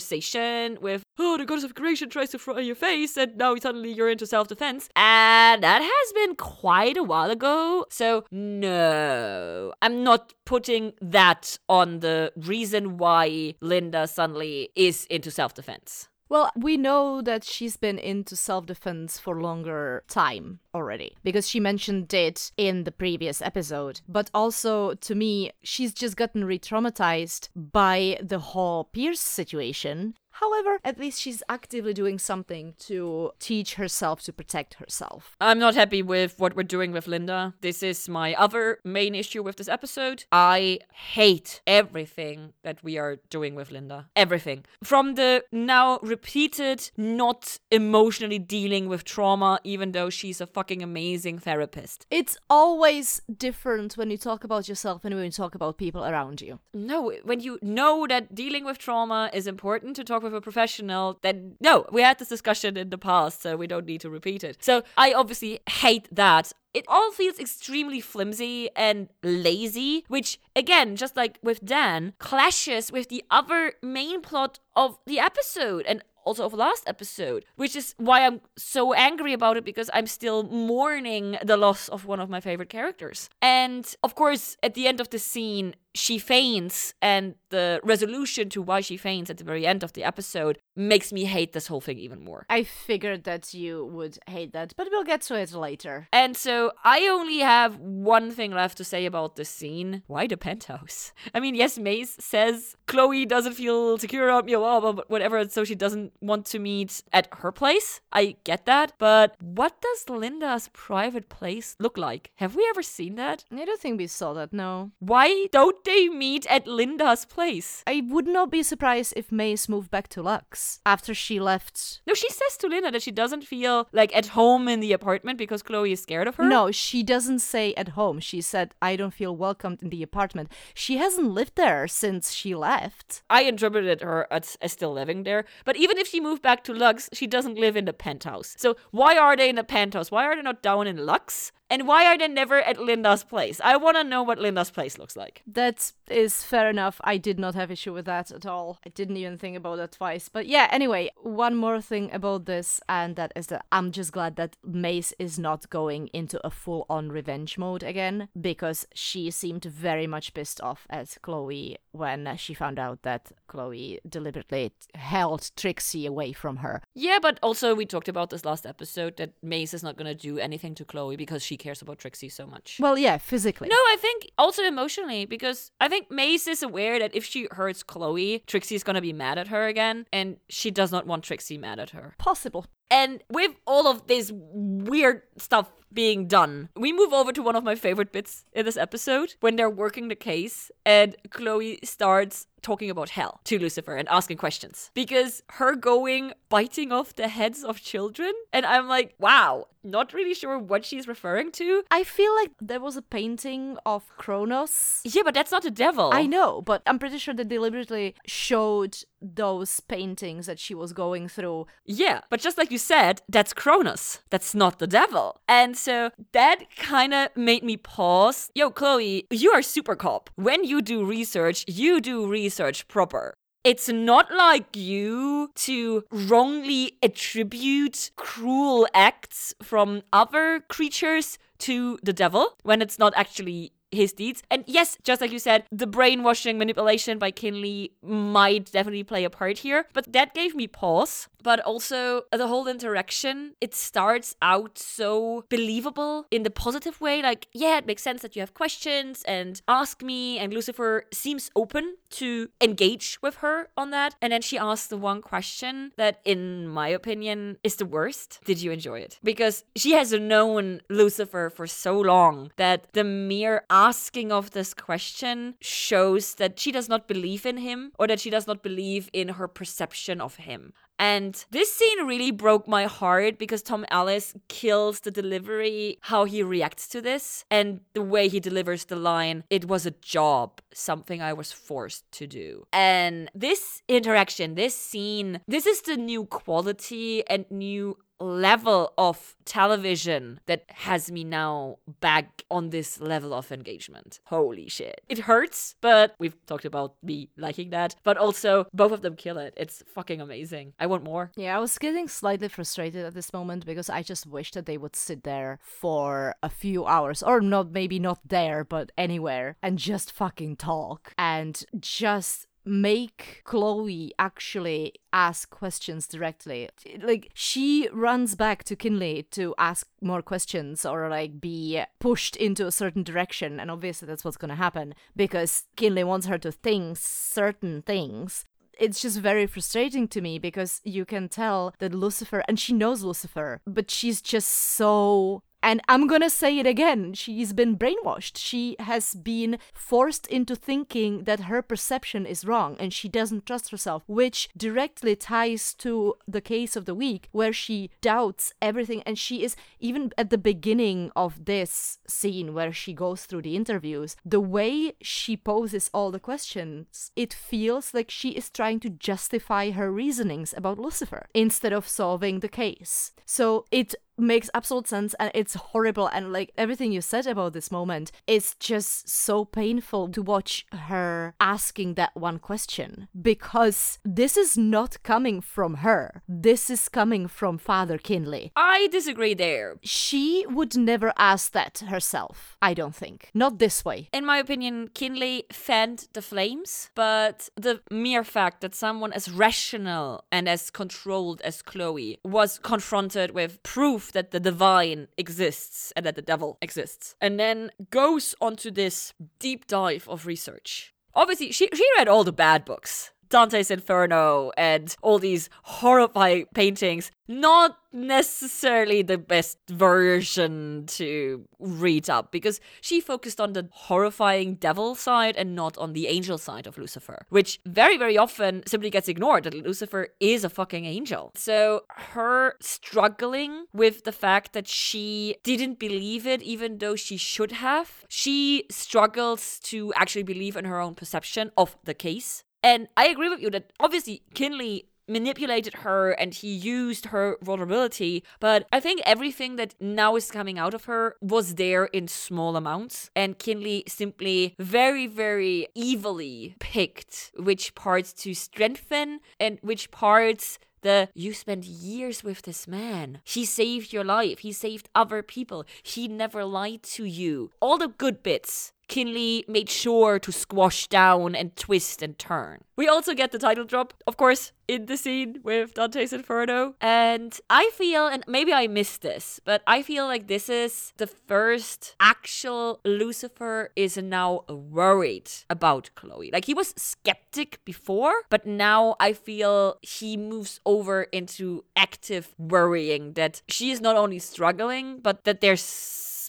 [0.80, 4.10] with, oh, the goddess of creation tries to fry your face, and now suddenly you're
[4.10, 4.88] into self defense.
[4.96, 7.86] And that has been quite a while ago.
[7.90, 15.54] So, no, I'm not putting that on the reason why Linda suddenly is into self
[15.54, 16.08] defense.
[16.28, 21.58] Well, we know that she's been into self defense for longer time already because she
[21.58, 24.02] mentioned it in the previous episode.
[24.06, 30.14] But also, to me, she's just gotten re traumatized by the whole Pierce situation.
[30.40, 35.36] However, at least she's actively doing something to teach herself to protect herself.
[35.40, 37.54] I'm not happy with what we're doing with Linda.
[37.60, 40.24] This is my other main issue with this episode.
[40.30, 44.06] I hate everything that we are doing with Linda.
[44.14, 44.64] Everything.
[44.84, 51.40] From the now repeated not emotionally dealing with trauma, even though she's a fucking amazing
[51.40, 52.06] therapist.
[52.12, 56.40] It's always different when you talk about yourself and when you talk about people around
[56.40, 56.60] you.
[56.72, 61.18] No, when you know that dealing with trauma is important to talk with a professional,
[61.22, 64.44] then no, we had this discussion in the past, so we don't need to repeat
[64.44, 64.58] it.
[64.60, 66.52] So I obviously hate that.
[66.74, 73.08] It all feels extremely flimsy and lazy, which, again, just like with Dan, clashes with
[73.08, 78.26] the other main plot of the episode and also of last episode, which is why
[78.26, 82.40] I'm so angry about it because I'm still mourning the loss of one of my
[82.40, 83.30] favorite characters.
[83.40, 88.62] And of course, at the end of the scene, she faints, and the resolution to
[88.62, 91.80] why she faints at the very end of the episode makes me hate this whole
[91.80, 92.46] thing even more.
[92.48, 96.08] I figured that you would hate that, but we'll get to it later.
[96.12, 100.02] And so I only have one thing left to say about this scene.
[100.06, 101.12] Why the penthouse?
[101.34, 105.48] I mean, yes, Maze says Chloe doesn't feel secure about me, blah, blah, blah, whatever,
[105.48, 108.00] so she doesn't want to meet at her place.
[108.12, 112.30] I get that, but what does Linda's private place look like?
[112.36, 113.44] Have we ever seen that?
[113.50, 114.92] I don't think we saw that, no.
[114.98, 117.82] Why don't they meet at Linda's place?
[117.86, 122.00] I would not be surprised if Maze moved back to Lux after she left.
[122.06, 125.38] No, she says to Linda that she doesn't feel like at home in the apartment
[125.38, 126.48] because Chloe is scared of her.
[126.48, 128.20] No, she doesn't say at home.
[128.20, 130.52] She said, I don't feel welcomed in the apartment.
[130.74, 133.22] She hasn't lived there since she left.
[133.30, 135.44] I interpreted her as, as still living there.
[135.64, 138.54] But even if she moved back to Lux, she doesn't live in the penthouse.
[138.58, 140.10] So why are they in the penthouse?
[140.10, 141.52] Why are they not down in Lux?
[141.70, 143.60] And why are they never at Linda's place?
[143.62, 145.42] I want to know what Linda's place looks like.
[145.46, 147.00] That is fair enough.
[147.04, 148.78] I did not have issue with that at all.
[148.84, 150.28] I didn't even think about that twice.
[150.28, 154.36] But yeah, anyway, one more thing about this, and that is that I'm just glad
[154.36, 159.64] that Maze is not going into a full on revenge mode again because she seemed
[159.64, 166.06] very much pissed off at Chloe when she found out that Chloe deliberately held Trixie
[166.06, 166.82] away from her.
[166.94, 170.14] Yeah, but also we talked about this last episode that Maze is not going to
[170.14, 172.78] do anything to Chloe because she cares about Trixie so much.
[172.80, 173.68] Well, yeah, physically.
[173.68, 177.82] No, I think also emotionally because I think Maze is aware that if she hurts
[177.82, 181.58] Chloe, Trixie is to be mad at her again, and she does not want Trixie
[181.58, 182.14] mad at her.
[182.18, 182.66] Possible.
[182.90, 187.64] And with all of this weird stuff being done, we move over to one of
[187.64, 192.90] my favorite bits in this episode when they're working the case and Chloe starts talking
[192.90, 194.90] about hell to Lucifer and asking questions.
[194.94, 198.32] Because her going biting off the heads of children?
[198.52, 201.82] And I'm like wow not really sure what she's referring to.
[201.90, 205.00] I feel like there was a painting of Kronos.
[205.04, 206.10] Yeah but that's not the devil.
[206.12, 211.28] I know but I'm pretty sure they deliberately showed those paintings that she was going
[211.28, 211.66] through.
[211.84, 215.40] Yeah but just like you said that's Kronos that's not the devil.
[215.48, 218.50] And so that kind of made me pause.
[218.54, 220.30] Yo Chloe you are super cop.
[220.36, 223.34] When you do research you do research proper.
[223.64, 232.56] It's not like you to wrongly attribute cruel acts from other creatures to the devil
[232.62, 234.42] when it's not actually his deeds.
[234.50, 239.30] And yes, just like you said, the brainwashing manipulation by Kinley might definitely play a
[239.30, 241.28] part here, but that gave me pause.
[241.42, 247.22] But also the whole interaction, it starts out so believable in the positive way.
[247.22, 250.38] Like, yeah, it makes sense that you have questions and ask me.
[250.38, 254.16] And Lucifer seems open to engage with her on that.
[254.20, 258.40] And then she asks the one question that, in my opinion, is the worst.
[258.44, 259.20] Did you enjoy it?
[259.22, 265.54] Because she has known Lucifer for so long that the mere asking of this question
[265.60, 269.28] shows that she does not believe in him or that she does not believe in
[269.28, 270.72] her perception of him.
[270.98, 276.42] And this scene really broke my heart because Tom Ellis kills the delivery, how he
[276.42, 281.22] reacts to this, and the way he delivers the line, it was a job, something
[281.22, 282.66] I was forced to do.
[282.72, 290.40] And this interaction, this scene, this is the new quality and new level of television
[290.46, 294.20] that has me now back on this level of engagement.
[294.24, 295.00] Holy shit.
[295.08, 297.94] It hurts, but we've talked about me liking that.
[298.02, 299.54] But also, both of them kill it.
[299.56, 300.74] It's fucking amazing.
[300.78, 301.30] I want more.
[301.36, 304.78] Yeah, I was getting slightly frustrated at this moment because I just wish that they
[304.78, 309.78] would sit there for a few hours, or not, maybe not there, but anywhere, and
[309.78, 316.68] just fucking talk and just make Chloe actually ask questions directly.
[317.00, 322.66] Like she runs back to Kinley to ask more questions or like be pushed into
[322.66, 326.52] a certain direction and obviously that's what's going to happen because Kinley wants her to
[326.52, 328.44] think certain things
[328.78, 333.02] it's just very frustrating to me because you can tell that Lucifer, and she knows
[333.02, 337.14] Lucifer, but she's just so and I'm gonna say it again.
[337.14, 338.36] She's been brainwashed.
[338.36, 343.70] She has been forced into thinking that her perception is wrong and she doesn't trust
[343.70, 349.02] herself, which directly ties to the case of the week where she doubts everything.
[349.02, 353.56] And she is, even at the beginning of this scene where she goes through the
[353.56, 358.90] interviews, the way she poses all the questions, it feels like she is trying to
[358.90, 363.12] justify her reasonings about Lucifer instead of solving the case.
[363.26, 367.70] So it makes absolute sense and it's horrible and like everything you said about this
[367.70, 374.56] moment it's just so painful to watch her asking that one question because this is
[374.56, 376.22] not coming from her.
[376.28, 378.52] This is coming from father kinley.
[378.56, 379.76] I disagree there.
[379.82, 383.30] she would never ask that herself i don't think.
[383.34, 384.08] Not this way.
[384.12, 390.24] In my opinion, Kinley fanned the flames, but the mere fact that someone as rational
[390.30, 396.16] and as controlled as Chloe was confronted with proof that the divine exists and that
[396.16, 400.94] the devil exists, and then goes onto this deep dive of research.
[401.14, 403.10] Obviously, she, she read all the bad books.
[403.28, 412.30] Dante's Inferno and all these horrifying paintings, not necessarily the best version to read up
[412.32, 416.78] because she focused on the horrifying devil side and not on the angel side of
[416.78, 421.32] Lucifer, which very, very often simply gets ignored that Lucifer is a fucking angel.
[421.34, 427.52] So her struggling with the fact that she didn't believe it even though she should
[427.52, 432.44] have, she struggles to actually believe in her own perception of the case.
[432.62, 438.22] And I agree with you that obviously Kinley manipulated her and he used her vulnerability,
[438.40, 442.56] but I think everything that now is coming out of her was there in small
[442.56, 443.10] amounts.
[443.16, 451.08] And Kinley simply very, very evilly picked which parts to strengthen and which parts the
[451.14, 453.20] you spent years with this man.
[453.24, 454.40] He saved your life.
[454.40, 455.64] He saved other people.
[455.82, 457.50] He never lied to you.
[457.60, 458.72] All the good bits.
[458.88, 462.62] Kinley made sure to squash down and twist and turn.
[462.76, 466.74] We also get the title drop, of course, in the scene with Dante's Inferno.
[466.80, 471.06] And I feel, and maybe I missed this, but I feel like this is the
[471.06, 476.30] first actual Lucifer is now worried about Chloe.
[476.32, 483.14] Like he was skeptic before, but now I feel he moves over into active worrying
[483.14, 485.60] that she is not only struggling, but that there's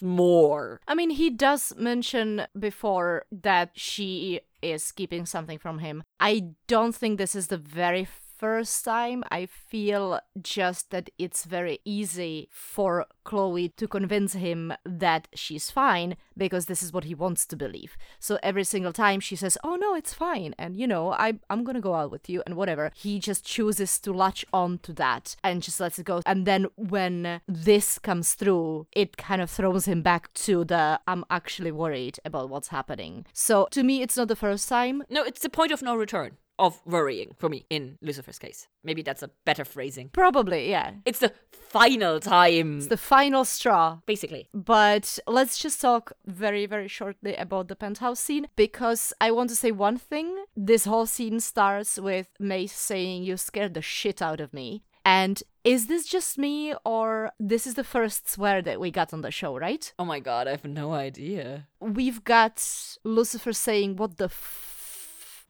[0.02, 0.80] more.
[0.86, 6.02] I mean, he does mention before that she is keeping something from him.
[6.18, 8.06] I don't think this is the very
[8.40, 9.22] first time.
[9.30, 16.16] I feel just that it's very easy for Chloe to convince him that she's fine
[16.38, 17.98] because this is what he wants to believe.
[18.18, 21.64] So every single time she says, Oh no, it's fine, and you know, I, I'm
[21.64, 25.36] gonna go out with you, and whatever, he just chooses to latch on to that
[25.44, 26.22] and just lets it go.
[26.24, 31.26] And then when this comes through, it kind of throws him back to the I'm
[31.28, 33.26] actually worried about what's happening.
[33.34, 35.02] So to me, it's not the first time.
[35.10, 36.38] No, it's the point of no return.
[36.60, 38.68] Of worrying for me in Lucifer's case.
[38.84, 40.10] Maybe that's a better phrasing.
[40.12, 40.92] Probably, yeah.
[41.06, 43.98] It's the final time, It's the final straw.
[44.06, 44.48] basically.
[44.52, 49.56] But let's just talk very, very shortly about the penthouse scene because I want to
[49.56, 50.28] say one thing.
[50.54, 54.82] This whole scene starts with Maze saying, You scared the shit out of me.
[55.04, 59.22] And is this just me or this is the first swear that we got on
[59.22, 59.92] the show, right?
[59.98, 61.66] Oh my god, I have no idea.
[61.80, 62.62] We've got
[63.02, 64.76] Lucifer saying, What the f.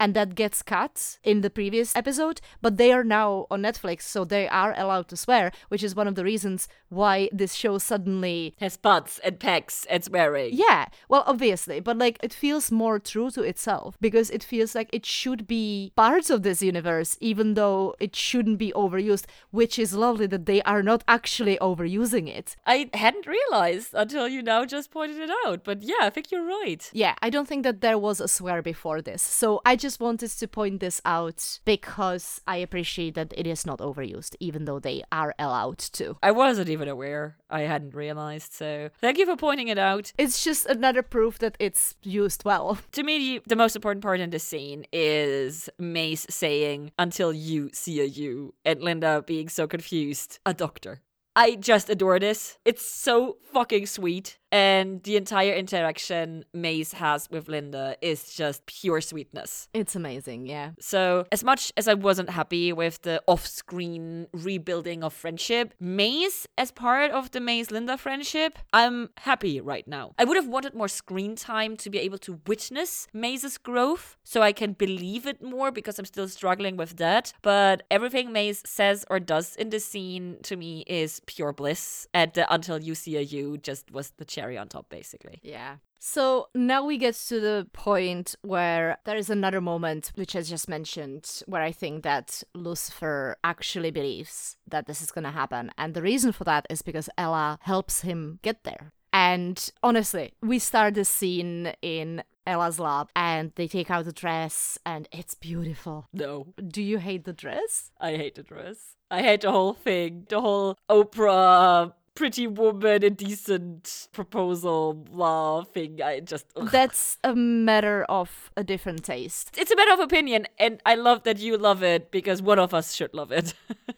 [0.00, 4.24] And that gets cut in the previous episode, but they are now on Netflix, so
[4.24, 8.54] they are allowed to swear, which is one of the reasons why this show suddenly
[8.58, 10.50] Has butts and pecs and swearing.
[10.54, 14.88] Yeah, well, obviously, but like it feels more true to itself because it feels like
[14.90, 19.94] it should be parts of this universe, even though it shouldn't be overused, which is
[19.94, 22.56] lovely that they are not actually overusing it.
[22.64, 25.62] I hadn't realized until you now just pointed it out.
[25.62, 26.88] But yeah, I think you're right.
[26.94, 30.30] Yeah, I don't think that there was a swear before this, so I just wanted
[30.30, 35.02] to point this out because I appreciate that it is not overused, even though they
[35.10, 36.18] are allowed to.
[36.22, 37.38] I wasn't even aware.
[37.48, 38.52] I hadn't realized.
[38.52, 40.12] So thank you for pointing it out.
[40.18, 42.78] It's just another proof that it's used well.
[42.92, 48.00] To me, the most important part in this scene is Maze saying, until you see
[48.00, 50.38] a you, and Linda being so confused.
[50.44, 51.00] A doctor.
[51.36, 52.58] I just adore this.
[52.64, 54.38] It's so fucking sweet.
[54.52, 59.68] And the entire interaction Maze has with Linda is just pure sweetness.
[59.72, 60.70] It's amazing, yeah.
[60.80, 66.48] So, as much as I wasn't happy with the off screen rebuilding of friendship, Maze,
[66.58, 70.12] as part of the Maze Linda friendship, I'm happy right now.
[70.18, 74.42] I would have wanted more screen time to be able to witness Maze's growth so
[74.42, 77.32] I can believe it more because I'm still struggling with that.
[77.42, 82.06] But everything Maze says or does in this scene to me is pure bliss.
[82.12, 85.40] And the Until You See a You just was the cherry on top, basically.
[85.42, 85.76] Yeah.
[85.98, 90.68] So now we get to the point where there is another moment, which I just
[90.68, 95.70] mentioned, where I think that Lucifer actually believes that this is going to happen.
[95.76, 98.92] And the reason for that is because Ella helps him get there.
[99.12, 104.78] And honestly, we start the scene in Ella's lab and they take out the dress
[104.86, 106.08] and it's beautiful.
[106.12, 106.54] No.
[106.66, 107.90] Do you hate the dress?
[108.00, 108.96] I hate the dress.
[109.10, 110.26] I hate the whole thing.
[110.28, 116.02] The whole Oprah, pretty woman, a decent proposal, blah thing.
[116.02, 116.44] I just.
[116.54, 116.68] ugh.
[116.70, 119.56] That's a matter of a different taste.
[119.56, 122.74] It's a matter of opinion, and I love that you love it because one of
[122.74, 123.54] us should love it.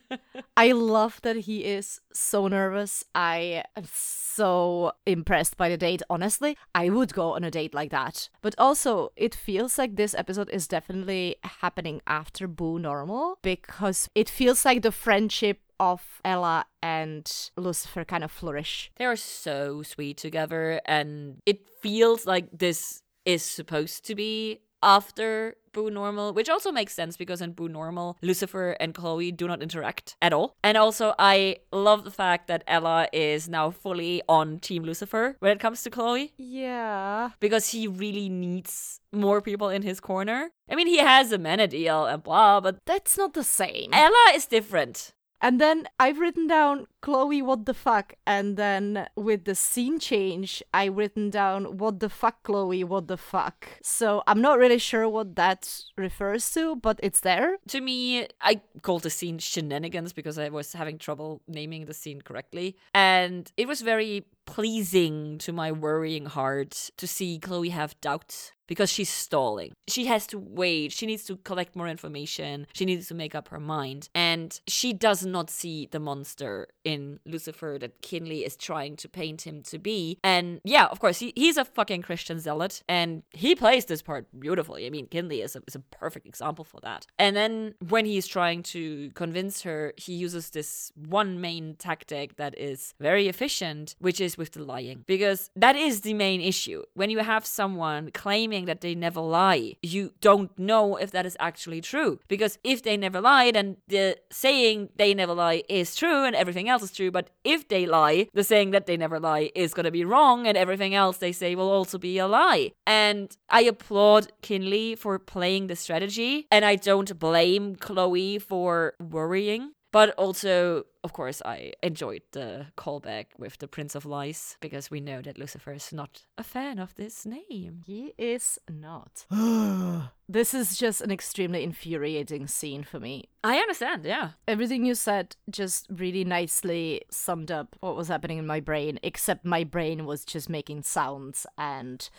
[0.57, 3.03] I love that he is so nervous.
[3.13, 6.01] I am so impressed by the date.
[6.09, 8.29] Honestly, I would go on a date like that.
[8.41, 14.29] But also, it feels like this episode is definitely happening after Boo Normal because it
[14.29, 18.91] feels like the friendship of Ella and Lucifer kind of flourish.
[18.97, 25.55] they are so sweet together, and it feels like this is supposed to be after
[25.71, 29.61] Boo Normal, which also makes sense because in Boo Normal, Lucifer and Chloe do not
[29.63, 30.55] interact at all.
[30.61, 35.51] And also, I love the fact that Ella is now fully on Team Lucifer when
[35.53, 37.29] it comes to Chloe Yeah.
[37.39, 40.51] because he really needs more people in his corner.
[40.69, 43.89] I mean, he has Amenadiel and blah, but That's not the same.
[43.93, 45.13] Ella is different.
[45.43, 48.13] And then I've written down Chloe, what the fuck?
[48.25, 53.17] And then with the scene change, I've written down what the fuck, Chloe, what the
[53.17, 53.67] fuck.
[53.83, 57.57] So I'm not really sure what that refers to, but it's there.
[57.67, 62.21] To me, I called the scene shenanigans because I was having trouble naming the scene
[62.21, 62.77] correctly.
[62.93, 68.89] And it was very pleasing to my worrying heart to see Chloe have doubts because
[68.89, 69.73] she's stalling.
[69.87, 70.91] She has to wait.
[70.91, 72.67] She needs to collect more information.
[72.73, 74.09] She needs to make up her mind.
[74.15, 79.45] And she does not see the monster in Lucifer that Kinley is trying to paint
[79.45, 80.17] him to be.
[80.23, 84.27] And yeah, of course, he, he's a fucking Christian zealot and he plays this part
[84.39, 84.85] beautifully.
[84.85, 87.05] I mean, Kinley is a, is a perfect example for that.
[87.19, 92.57] And then when he's trying to convince her, he uses this one main tactic that
[92.57, 95.03] is very efficient, which is with the lying.
[95.07, 96.83] Because that is the main issue.
[96.93, 101.37] When you have someone claiming that they never lie, you don't know if that is
[101.39, 102.19] actually true.
[102.27, 106.69] Because if they never lie, then the saying they never lie is true and everything
[106.69, 107.11] else is true.
[107.11, 110.47] But if they lie, the saying that they never lie is going to be wrong
[110.47, 112.71] and everything else they say will also be a lie.
[112.85, 119.71] And I applaud Kinley for playing the strategy and I don't blame Chloe for worrying.
[119.91, 125.01] But also, of course, I enjoyed the callback with the Prince of Lies because we
[125.01, 127.83] know that Lucifer is not a fan of this name.
[127.85, 129.25] He is not.
[130.29, 133.25] this is just an extremely infuriating scene for me.
[133.43, 134.29] I understand, yeah.
[134.47, 139.43] Everything you said just really nicely summed up what was happening in my brain, except
[139.43, 142.09] my brain was just making sounds and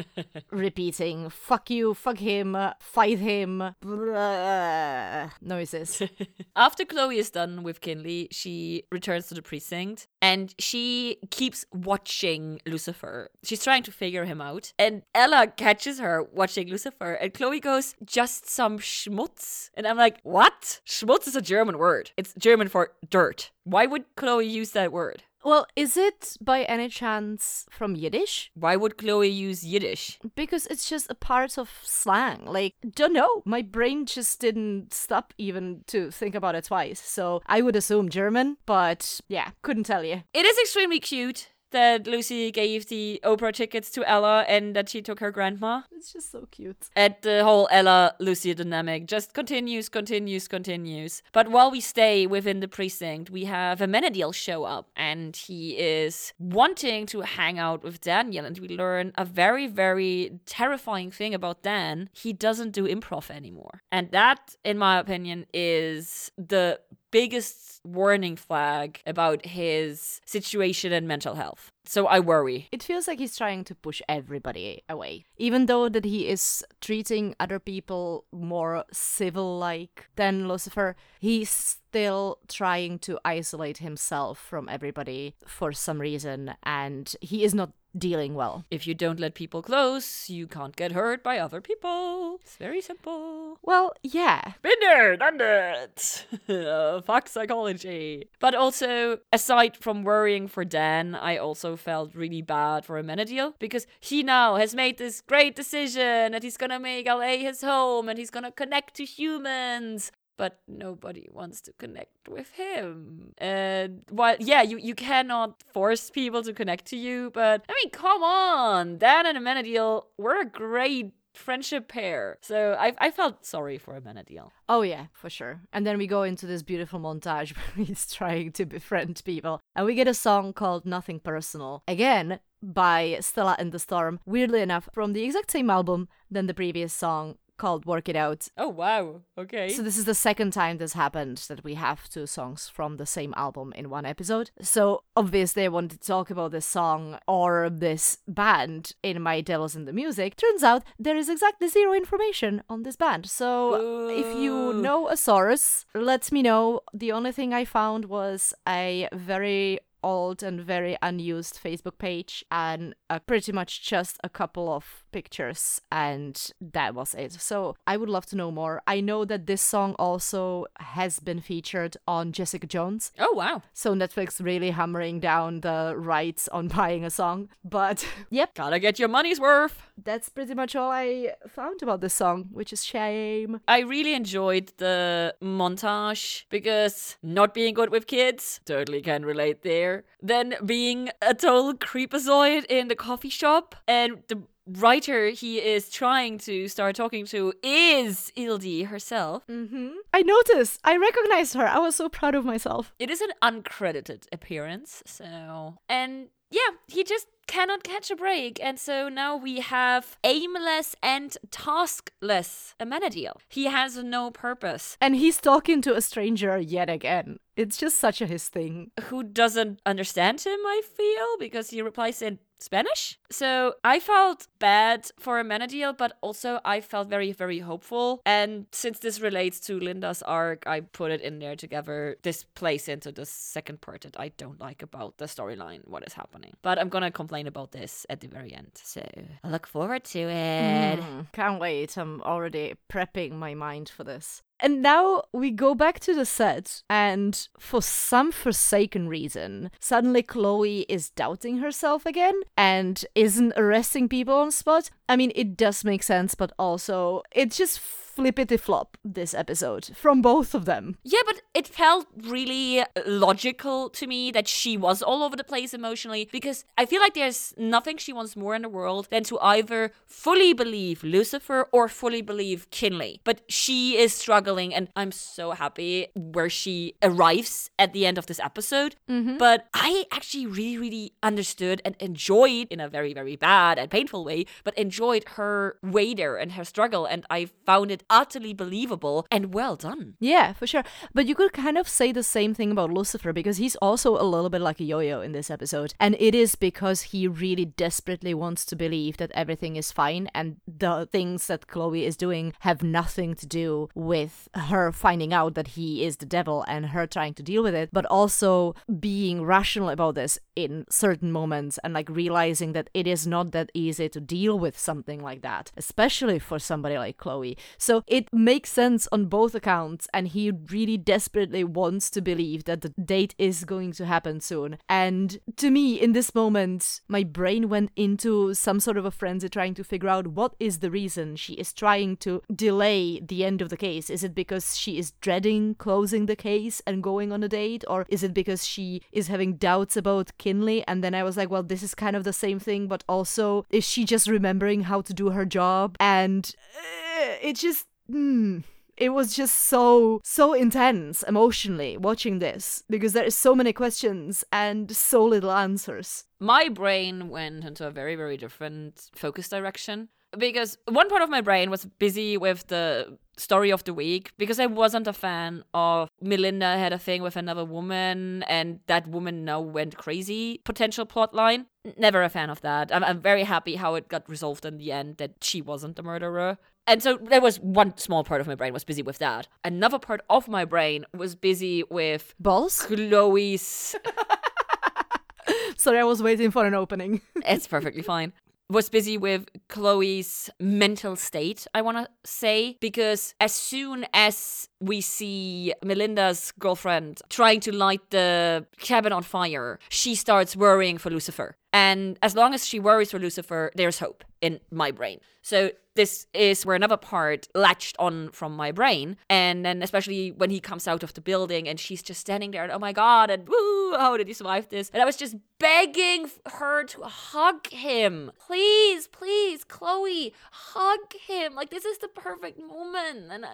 [0.50, 6.02] repeating, fuck you, fuck him, fight him, blah, noises.
[6.56, 12.60] After Chloe is done with Kinley, she returns to the precinct and she keeps watching
[12.66, 13.30] Lucifer.
[13.44, 14.72] She's trying to figure him out.
[14.78, 19.70] And Ella catches her watching Lucifer, and Chloe goes, just some schmutz.
[19.74, 20.80] And I'm like, what?
[20.86, 22.12] Schmutz is a German word.
[22.16, 23.50] It's German for dirt.
[23.64, 25.22] Why would Chloe use that word?
[25.44, 28.50] Well, is it by any chance from Yiddish?
[28.54, 30.18] Why would Chloe use Yiddish?
[30.34, 32.46] Because it's just a part of slang.
[32.46, 33.42] Like, don't know.
[33.44, 37.00] My brain just didn't stop even to think about it twice.
[37.00, 40.22] So I would assume German, but yeah, couldn't tell you.
[40.32, 45.02] It is extremely cute that Luci gave the Oprah tickets to Ella and that she
[45.02, 45.82] took her grandma.
[45.90, 46.88] It's just so cute.
[46.96, 51.22] And the whole Ella Luci dynamic just continues, continues, continues.
[51.32, 56.32] But while we stay within the precinct, we have Amenadiel show up and he is
[56.38, 58.44] wanting to hang out with Daniel.
[58.44, 62.08] And we learn a very, very terrifying thing about Dan.
[62.12, 63.82] He doesn't do improv anymore.
[63.90, 66.80] And that, in my opinion, is the
[67.12, 71.70] biggest warning flag about his situation and mental health.
[71.84, 72.68] So I worry.
[72.70, 75.24] It feels like he's trying to push everybody away.
[75.36, 81.50] Even though that he is treating other people more civil like than Lucifer, he's
[81.92, 88.34] still trying to isolate himself from everybody for some reason and he is not dealing
[88.34, 88.64] well.
[88.70, 92.38] If you don't let people close, you can't get hurt by other people.
[92.42, 93.58] It's very simple.
[93.62, 94.52] Well, yeah.
[94.62, 96.26] Been there, done it.
[96.48, 98.30] uh, fuck psychology.
[98.40, 103.86] But also, aside from worrying for Dan, I also felt really bad for Amenadiel because
[104.00, 108.18] he now has made this great decision that he's gonna make LA his home and
[108.18, 113.32] he's gonna connect to humans but nobody wants to connect with him.
[113.38, 117.90] And while yeah, you, you cannot force people to connect to you, but I mean,
[117.90, 122.38] come on, Dan and Amenadiel were a great friendship pair.
[122.40, 124.50] So I I felt sorry for Amenadiel.
[124.68, 125.62] Oh yeah, for sure.
[125.72, 129.60] And then we go into this beautiful montage where he's trying to befriend people.
[129.74, 131.82] And we get a song called Nothing Personal.
[131.88, 134.20] Again, by Stella and the Storm.
[134.24, 138.48] Weirdly enough, from the exact same album than the previous song called Work It Out.
[138.58, 139.20] Oh wow.
[139.38, 139.68] Okay.
[139.68, 143.06] So this is the second time this happened that we have two songs from the
[143.06, 144.50] same album in one episode.
[144.60, 149.76] So obviously I wanted to talk about this song or this band in my Devils
[149.76, 150.34] in the Music.
[150.34, 153.30] Turns out there is exactly zero information on this band.
[153.30, 154.10] So Boo.
[154.10, 156.80] if you know a source, let me know.
[156.92, 162.94] The only thing I found was a very old and very unused Facebook page and
[163.08, 167.32] uh, pretty much just a couple of pictures and that was it.
[167.32, 168.82] So I would love to know more.
[168.86, 173.12] I know that this song also has been featured on Jessica Jones.
[173.18, 173.62] oh wow.
[173.72, 177.48] So Netflix really hammering down the rights on buying a song.
[177.64, 179.82] But yep, Gotta get your money's worth.
[180.02, 183.60] that's pretty much all I found about this song, which is shame.
[183.68, 190.04] I really enjoyed the montage because not being good with kids, totally can relate there.
[190.20, 196.38] Then being a total creepazoid in the coffee shop and the writer he is trying
[196.38, 199.46] to start talking to is Ildy herself.
[199.46, 199.90] Mm-hmm.
[200.12, 200.80] I noticed.
[200.84, 201.66] I recognized her.
[201.66, 202.94] I was so proud of myself.
[202.98, 208.78] It is an uncredited appearance, so and yeah, he just cannot catch a break, and
[208.78, 213.36] so now we have aimless and taskless Amenadiel.
[213.48, 214.96] He has no purpose.
[215.00, 217.38] And he's talking to a stranger yet again.
[217.56, 218.90] It's just such a his thing.
[219.04, 223.18] Who doesn't understand him, I feel, because he replies in Spanish.
[223.30, 228.20] So I felt bad for Amenadiel, but also I felt very, very hopeful.
[228.24, 232.16] And since this relates to Linda's arc, I put it in there together.
[232.22, 236.14] This plays into the second part that I don't like about the storyline, what is
[236.14, 236.54] happening.
[236.62, 238.72] But I'm gonna complain about this at the very end.
[238.74, 239.02] So
[239.44, 241.00] I look forward to it.
[241.00, 241.96] Mm, can't wait.
[241.96, 244.42] I'm already prepping my mind for this.
[244.62, 250.86] And now we go back to the set, and for some forsaken reason, suddenly Chloe
[250.88, 254.88] is doubting herself again and isn't arresting people on spot.
[255.08, 257.80] I mean, it does make sense, but also it just
[258.14, 260.96] flippity flop this episode from both of them.
[261.02, 265.72] Yeah, but it felt really logical to me that she was all over the place
[265.72, 269.38] emotionally because I feel like there's nothing she wants more in the world than to
[269.40, 273.20] either fully believe Lucifer or fully believe Kinley.
[273.24, 278.26] But she is struggling, and I'm so happy where she arrives at the end of
[278.26, 278.96] this episode.
[279.08, 279.38] Mm-hmm.
[279.38, 284.24] But I actually really, really understood and enjoyed in a very, very bad and painful
[284.24, 287.06] way, but enjoyed her way there and her struggle.
[287.06, 290.14] And I found it utterly believable and well done.
[290.20, 290.84] Yeah, for sure.
[291.14, 294.24] But you could kind of say the same thing about Lucifer because he's also a
[294.24, 295.94] little bit like a yo yo in this episode.
[296.00, 300.56] And it is because he really desperately wants to believe that everything is fine and
[300.66, 305.68] the things that Chloe is doing have nothing to do with her finding out that
[305.68, 309.88] he is the devil and her trying to deal with it, but also being rational
[309.88, 314.20] about this in certain moments and like realizing that it is not that easy to
[314.20, 317.56] deal with something like that, especially for somebody like Chloe.
[317.78, 322.80] So it makes sense on both accounts, and he really desperately wants to believe that
[322.80, 324.78] the date is going to happen soon.
[324.88, 329.48] And to me, in this moment, my brain went into some sort of a frenzy
[329.48, 333.60] trying to figure out what is the reason she is trying to delay the end
[333.62, 334.10] of the case.
[334.10, 338.06] Is it because she is dreading closing the case and going on a date, or
[338.08, 340.84] is it because she is having doubts about Kinley?
[340.86, 343.64] And then I was like, well, this is kind of the same thing, but also
[343.70, 345.96] is she just remembering how to do her job?
[346.00, 347.11] And uh,
[347.42, 347.86] it just.
[348.10, 348.64] Mm,
[348.96, 354.44] it was just so so intense emotionally watching this because there is so many questions
[354.52, 360.78] and so little answers My brain went into a very, very different focus direction because
[360.88, 364.66] one part of my brain was busy with the story of the week because I
[364.66, 369.60] wasn't a fan of Melinda had a thing with another woman and that woman now
[369.60, 371.66] went crazy potential plot line.
[371.98, 372.94] Never a fan of that.
[372.94, 376.02] I'm, I'm very happy how it got resolved in the end that she wasn't the
[376.02, 376.58] murderer.
[376.86, 379.48] And so there was one small part of my brain was busy with that.
[379.64, 383.94] Another part of my brain was busy with balls Chloe's
[385.76, 388.32] sorry i was waiting for an opening it's perfectly fine.
[388.72, 395.02] Was busy with Chloe's mental state, I want to say, because as soon as we
[395.02, 401.54] see Melinda's girlfriend trying to light the cabin on fire, she starts worrying for Lucifer.
[401.74, 405.20] And as long as she worries for Lucifer, there's hope in my brain.
[405.42, 409.16] So this is where another part latched on from my brain.
[409.28, 412.62] And then especially when he comes out of the building and she's just standing there
[412.62, 414.90] and oh my god, and woo, how did he survive this?
[414.92, 418.32] And I was just begging her to hug him.
[418.46, 421.54] Please, please, Chloe, hug him.
[421.54, 423.30] Like this is the perfect moment.
[423.30, 423.50] And I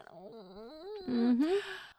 [1.09, 1.55] mm-hmm.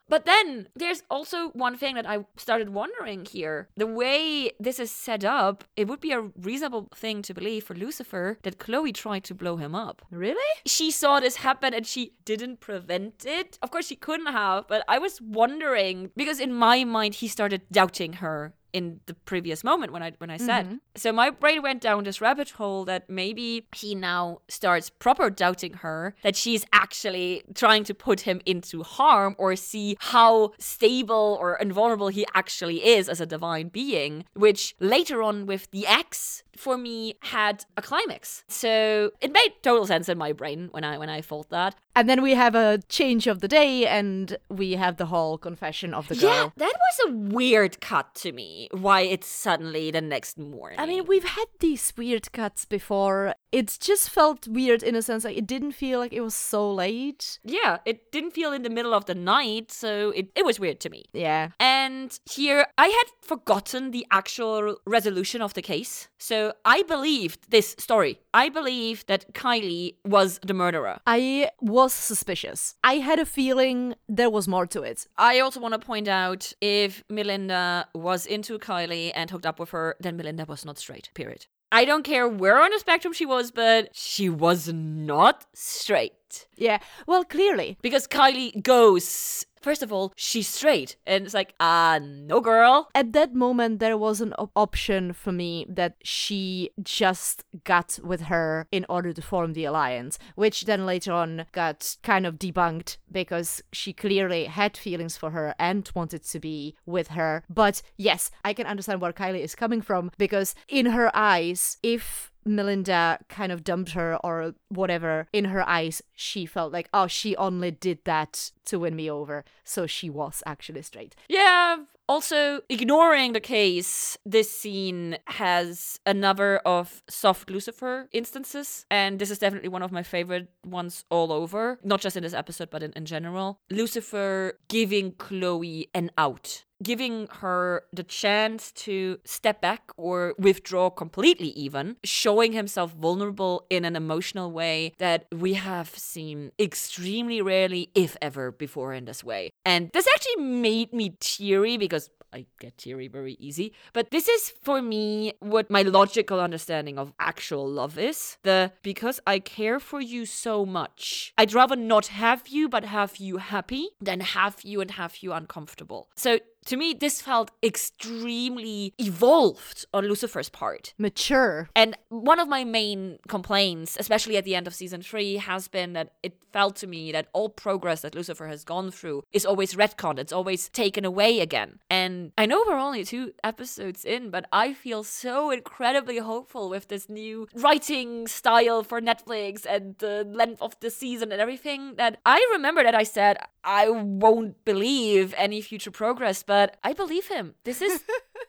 [0.10, 3.70] But then there's also one thing that I started wondering here.
[3.78, 7.76] The way this is set up, it would be a reasonable thing to believe for
[7.76, 10.02] Lucifer that Chloe tried to blow him up.
[10.12, 13.60] really She saw this happen and she didn't prevent it.
[13.62, 17.62] Of course, she couldn't have, but I was wondering because in my mind, he started
[17.72, 20.66] doubting her in the previous moment when I when I said.
[20.66, 20.76] Mm-hmm.
[20.96, 25.74] So my brain went down this rabbit hole that maybe he now starts proper doubting
[25.76, 31.56] her that she's actually trying to put him into harm or see how stable or
[31.56, 36.78] invulnerable he actually is as a divine being, which later on with the ex for
[36.78, 38.44] me had a climax.
[38.48, 41.76] So it made total sense in my brain when I when I thought that.
[41.96, 45.94] and then we have a change of the day and we have the whole confession
[45.94, 48.68] of the girl Yeah, that was a weird cut to me.
[48.72, 50.80] Why it's suddenly the next morning.
[50.80, 53.36] I mean, we've had these weird cuts before.
[53.52, 56.72] It just felt weird in a sense like it didn't feel like it was so
[56.72, 57.40] late.
[57.44, 60.80] yeah, it didn't feel in the middle of the night, so it, it was weird
[60.82, 61.06] to me.
[61.14, 61.50] Yeah.
[61.60, 66.10] And here, I had forgotten the actual resolution of the case.
[66.20, 68.20] So I believed this story.
[68.34, 71.00] I believed that Kylie was the murderer.
[71.08, 72.76] I was suspicious.
[72.84, 75.08] I had a feeling there was more to it.
[75.18, 79.72] I also want to point out if Melinda was into Kylie and hooked up with
[79.72, 81.48] her, then Melinda was not straight, period.
[81.72, 86.48] I don't care where on the spectrum she was, but she was not straight.
[86.56, 86.80] Yeah.
[87.08, 87.78] Well, clearly.
[87.82, 90.96] Because Kylie goes, first of all, she's straight.
[91.06, 92.90] And it's like, ah, no, girl.
[92.96, 98.22] At that moment, there was an op- option for me that she just got with
[98.22, 102.98] her in order to form the alliance, which then later on got kind of debunked
[103.12, 107.44] because she clearly had feelings for her and wanted to be with her.
[107.50, 112.29] But yes, I can understand where Kylie is coming from because in her eyes, if
[112.46, 117.36] Melinda kind of dumped her or whatever, in her eyes, she felt like, oh, she
[117.36, 119.44] only did that to win me over.
[119.64, 121.16] So she was actually straight.
[121.28, 121.78] Yeah,
[122.08, 129.38] Also, ignoring the case, this scene has another of soft Lucifer instances, and this is
[129.38, 132.92] definitely one of my favorite ones all over, not just in this episode, but in,
[132.94, 133.60] in general.
[133.70, 141.50] Lucifer giving Chloe an out giving her the chance to step back or withdraw completely,
[141.50, 148.16] even showing himself vulnerable in an emotional way that we have seen extremely rarely, if
[148.22, 149.52] ever, before in this way.
[149.66, 153.74] And this actually made me teary because I get teary very easy.
[153.94, 158.38] But this is for me what my logical understanding of actual love is.
[158.44, 163.18] The because I care for you so much, I'd rather not have you, but have
[163.18, 166.10] you happy than have you and have you uncomfortable.
[166.16, 170.94] So to me, this felt extremely evolved on Lucifer's part.
[170.98, 171.70] Mature.
[171.76, 175.94] And one of my main complaints, especially at the end of season three, has been
[175.94, 179.76] that it felt to me that all progress that Lucifer has gone through is always
[179.76, 181.80] retconned, it's always taken away again.
[181.90, 186.88] And I know we're only two episodes in, but I feel so incredibly hopeful with
[186.88, 192.20] this new writing style for Netflix and the length of the season and everything that
[192.26, 197.54] I remember that I said, I won't believe any future progress, but I believe him.
[197.64, 198.04] This is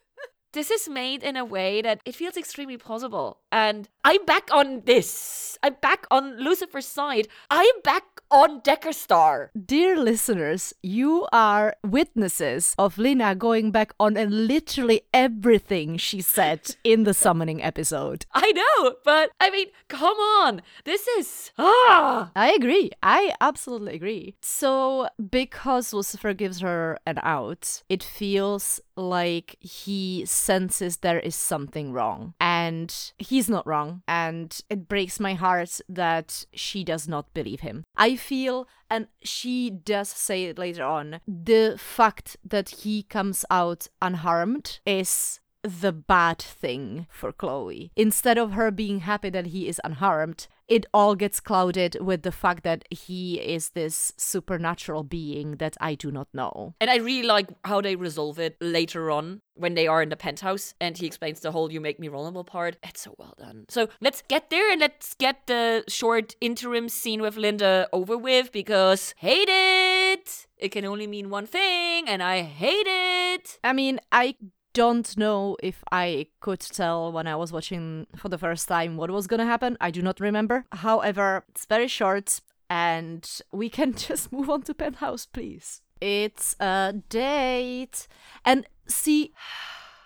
[0.54, 3.40] this is made in a way that it feels extremely plausible.
[3.52, 5.58] And I'm back on this.
[5.62, 7.28] I'm back on Lucifer's side.
[7.50, 9.48] I'm back on Deckerstar.
[9.54, 16.76] Dear listeners, you are witnesses of Lina going back on and literally everything she said
[16.84, 18.26] in the summoning episode.
[18.32, 20.62] I know, but I mean, come on.
[20.84, 22.30] This is ah.
[22.36, 22.90] I agree.
[23.02, 24.36] I absolutely agree.
[24.40, 31.92] So, because Lucifer gives her an out, it feels like he senses there is something
[31.92, 32.34] wrong.
[32.40, 34.02] And he's not wrong.
[34.06, 37.84] And it breaks my heart that she does not believe him.
[37.96, 43.88] I feel, and she does say it later on, the fact that he comes out
[44.00, 47.90] unharmed is the bad thing for Chloe.
[47.96, 52.30] Instead of her being happy that he is unharmed, it all gets clouded with the
[52.30, 56.74] fact that he is this supernatural being that I do not know.
[56.80, 60.16] And I really like how they resolve it later on when they are in the
[60.16, 62.76] penthouse and he explains the whole you make me vulnerable part.
[62.84, 63.66] It's so well done.
[63.68, 68.52] So let's get there and let's get the short interim scene with Linda over with
[68.52, 70.46] because hate it.
[70.56, 73.58] It can only mean one thing and I hate it.
[73.64, 74.36] I mean, I
[74.72, 79.10] don't know if I could tell when I was watching for the first time what
[79.10, 79.76] was gonna happen.
[79.80, 80.64] I do not remember.
[80.72, 85.82] However, it's very short and we can just move on to Penthouse, please.
[86.00, 88.06] It's a date.
[88.44, 89.32] And see,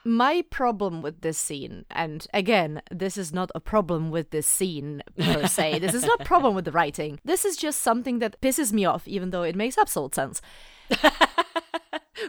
[0.04, 5.02] my problem with this scene, and again, this is not a problem with this scene
[5.18, 7.20] per se, this is not a problem with the writing.
[7.24, 10.42] This is just something that pisses me off, even though it makes absolute sense.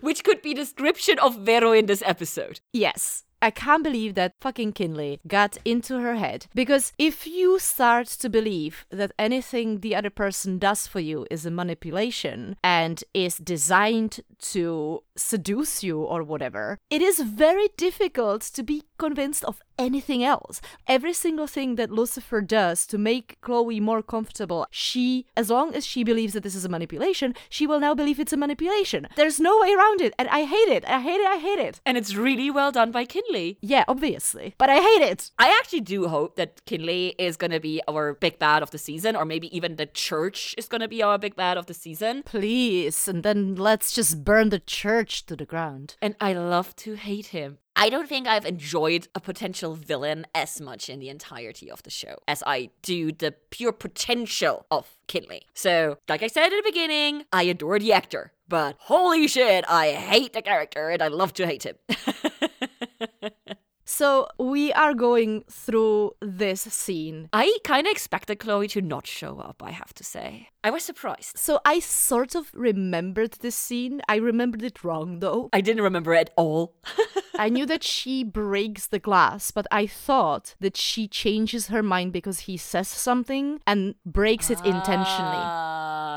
[0.02, 2.60] Which could be description of Vero in this episode.
[2.74, 3.24] Yes.
[3.42, 6.48] I can't believe that fucking Kinley got into her head.
[6.56, 11.46] Because if you start to believe that anything the other person does for you is
[11.46, 14.22] a manipulation and is designed
[14.54, 20.62] to seduce you or whatever, it is very difficult to be convinced of anything else.
[20.88, 25.86] Every single thing that Lucifer does to make Chloe more comfortable, she, as long as
[25.86, 29.08] she believes that this is a manipulation, she will now believe it's a manipulation.
[29.16, 30.86] There's no way around it, and I hate it.
[30.86, 31.28] I hate it.
[31.28, 31.82] I hate it.
[31.86, 33.58] And it's really well done by Kinley.
[33.62, 34.56] Yeah, obviously.
[34.58, 35.32] But I hate it.
[35.38, 38.78] I actually do hope that Kinley is going to be our big bad of the
[38.78, 41.74] season, or maybe even the church is going to be our big bad of the
[41.74, 42.24] season.
[42.24, 45.96] Please, and then let's just burn the church to the ground.
[46.02, 47.58] And I love to hate him.
[47.78, 51.90] I don't think I've enjoyed a potential villain as much in the entirety of the
[51.90, 55.44] show as I do the pure potential of Kinley.
[55.54, 59.92] So, like I said at the beginning, I adore the actor, but holy shit, I
[59.92, 61.76] hate the character and I love to hate him.
[63.86, 67.30] So we are going through this scene.
[67.32, 70.50] I kind of expected Chloe to not show up, I have to say.
[70.64, 71.38] I was surprised.
[71.38, 74.02] So I sort of remembered this scene.
[74.10, 75.50] I remembered it wrong though.
[75.54, 76.76] I didn't remember at all.
[77.38, 82.12] I knew that she breaks the glass, but I thought that she changes her mind
[82.12, 85.38] because he says something and breaks it intentionally.
[85.38, 86.15] Ah.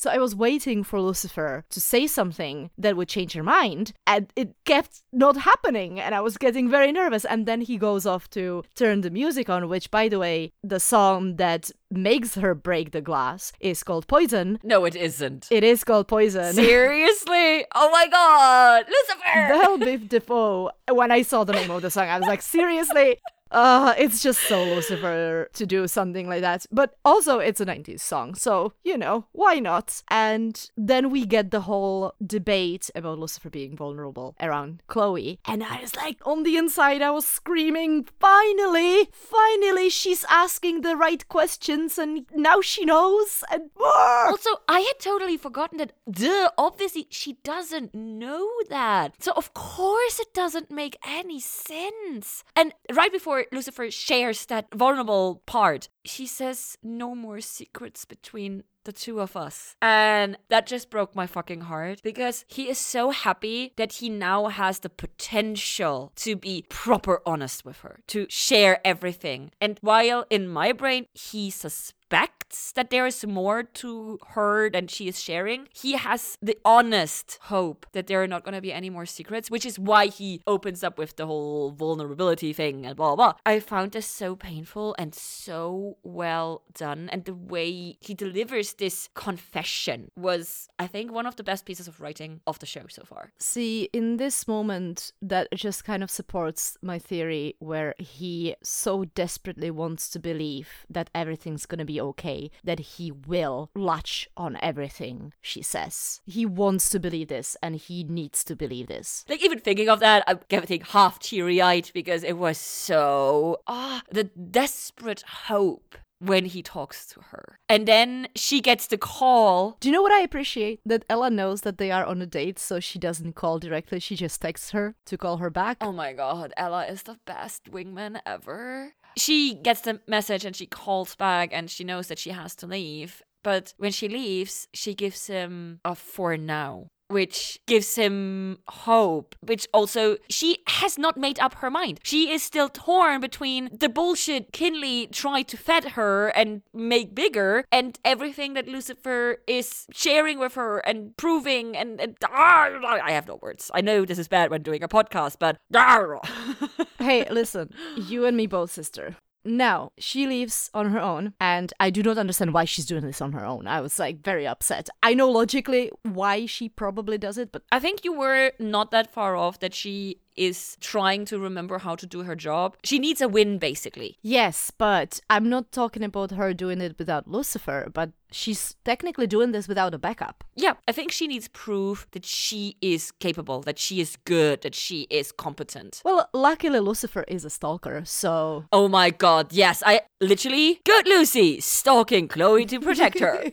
[0.00, 4.32] So I was waiting for Lucifer to say something that would change her mind, and
[4.36, 5.98] it kept not happening.
[5.98, 7.24] And I was getting very nervous.
[7.24, 10.78] And then he goes off to turn the music on, which, by the way, the
[10.78, 14.60] song that makes her break the glass is called Poison.
[14.62, 15.48] No, it isn't.
[15.50, 16.54] It is called Poison.
[16.54, 17.64] Seriously?
[17.74, 18.84] Oh my god!
[18.86, 19.48] Lucifer!
[19.48, 23.18] Bell Biv DeVoe, when I saw the name of the song, I was like, seriously?
[23.50, 26.66] Uh, it's just so Lucifer to do something like that.
[26.70, 30.02] But also, it's a 90s song, so, you know, why not?
[30.08, 35.38] And then we get the whole debate about Lucifer being vulnerable around Chloe.
[35.44, 40.96] And I was like, on the inside, I was screaming, finally, finally, she's asking the
[40.96, 43.44] right questions, and now she knows.
[43.50, 49.14] And also, I had totally forgotten that, duh, obviously, she doesn't know that.
[49.18, 52.44] So, of course, it doesn't make any sense.
[52.54, 58.92] And right before Lucifer shares that vulnerable part, she says, No more secrets between the
[58.92, 59.76] two of us.
[59.82, 64.46] And that just broke my fucking heart because he is so happy that he now
[64.46, 69.50] has the potential to be proper honest with her, to share everything.
[69.60, 74.86] And while in my brain, he suspects suspects that there is more to her than
[74.86, 75.68] she is sharing.
[75.72, 79.50] He has the honest hope that there are not going to be any more secrets,
[79.50, 83.34] which is why he opens up with the whole vulnerability thing and blah, blah.
[83.44, 87.08] I found this so painful and so well done.
[87.12, 91.88] And the way he delivers this confession was, I think, one of the best pieces
[91.88, 93.32] of writing of the show so far.
[93.38, 99.70] See, in this moment, that just kind of supports my theory where he so desperately
[99.70, 105.32] wants to believe that everything's going to be okay, that he will latch on everything
[105.40, 106.20] she says.
[106.24, 109.24] He wants to believe this and he needs to believe this.
[109.28, 113.58] Like, even thinking of that, I'm getting half teary eyed because it was so.
[113.66, 117.58] Ah, the desperate hope when he talks to her.
[117.68, 119.76] And then she gets the call.
[119.80, 120.80] Do you know what I appreciate?
[120.84, 124.00] That Ella knows that they are on a date, so she doesn't call directly.
[124.00, 125.78] She just texts her to call her back.
[125.80, 128.94] Oh my god, Ella is the best wingman ever.
[129.18, 132.66] She gets the message and she calls back and she knows that she has to
[132.66, 133.22] leave.
[133.42, 139.66] But when she leaves, she gives him a for now which gives him hope, which
[139.72, 142.00] also she has not made up her mind.
[142.02, 147.64] She is still torn between the bullshit Kinley tried to fed her and make bigger
[147.72, 152.68] and everything that Lucifer is sharing with her and proving and, and ah,
[153.02, 153.70] I have no words.
[153.74, 155.56] I know this is bad when doing a podcast, but
[156.98, 159.16] hey, listen, you and me both, sister.
[159.48, 163.22] Now, she leaves on her own, and I do not understand why she's doing this
[163.22, 163.66] on her own.
[163.66, 164.90] I was like very upset.
[165.02, 169.10] I know logically why she probably does it, but I think you were not that
[169.10, 172.76] far off that she is trying to remember how to do her job.
[172.84, 174.16] She needs a win, basically.
[174.22, 179.52] Yes, but I'm not talking about her doing it without Lucifer, but she's technically doing
[179.52, 180.44] this without a backup.
[180.54, 184.74] Yeah, I think she needs proof that she is capable, that she is good, that
[184.74, 186.02] she is competent.
[186.04, 188.64] Well, luckily Lucifer is a stalker, so.
[188.72, 190.80] Oh my god, yes, I literally.
[190.84, 191.62] Good Luci!
[191.62, 193.44] Stalking Chloe to protect her.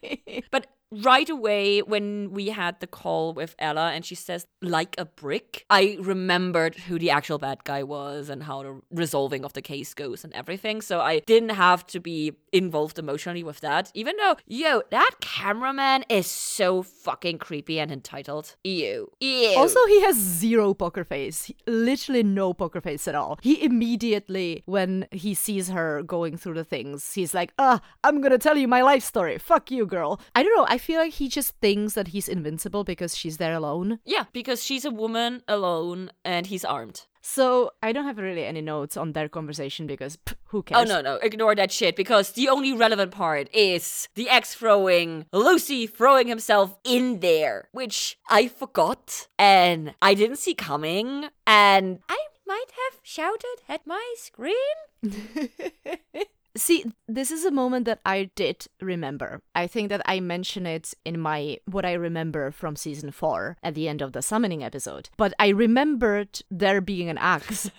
[0.50, 5.04] but right away when we had the call with Ella and she says like a
[5.04, 9.62] brick, I remembered who the actual bad guy was and how the resolving of the
[9.62, 10.80] case goes and everything.
[10.82, 13.90] So I didn't have to be involved emotionally with that.
[13.94, 18.56] Even though, yo, that cameraman is so fucking creepy and entitled.
[18.64, 19.10] Ew.
[19.20, 19.54] Ew.
[19.56, 21.50] Also, he has zero poker face.
[21.66, 23.38] Literally no poker face at all.
[23.42, 28.38] He immediately, when he sees her going through the things, he's like, ah, I'm gonna
[28.38, 29.38] tell you my life story.
[29.38, 30.20] Fuck you, girl.
[30.34, 30.66] I don't know.
[30.68, 34.00] I feel like he just thinks that he's invincible because she's there alone.
[34.04, 37.06] Yeah, because she's a woman alone and he's armed.
[37.22, 40.90] So I don't have really any notes on their conversation because pff, who oh, cares?
[40.90, 45.26] Oh no, no, ignore that shit because the only relevant part is the ex throwing
[45.32, 52.18] Luci throwing himself in there, which I forgot and I didn't see coming and I
[52.44, 54.54] might have shouted at my screen.
[56.56, 59.40] See, this is a moment that I did remember.
[59.54, 63.74] I think that I mention it in my what I remember from season 4 at
[63.74, 65.08] the end of the summoning episode.
[65.16, 67.70] But I remembered there being an axe.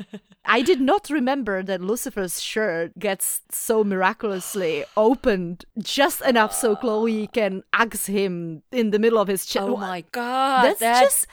[0.46, 7.28] I did not remember that Lucifer's shirt gets so miraculously opened just enough so Chloe
[7.28, 9.68] can axe him in the middle of his chest.
[9.70, 11.28] Oh my god, That's that- just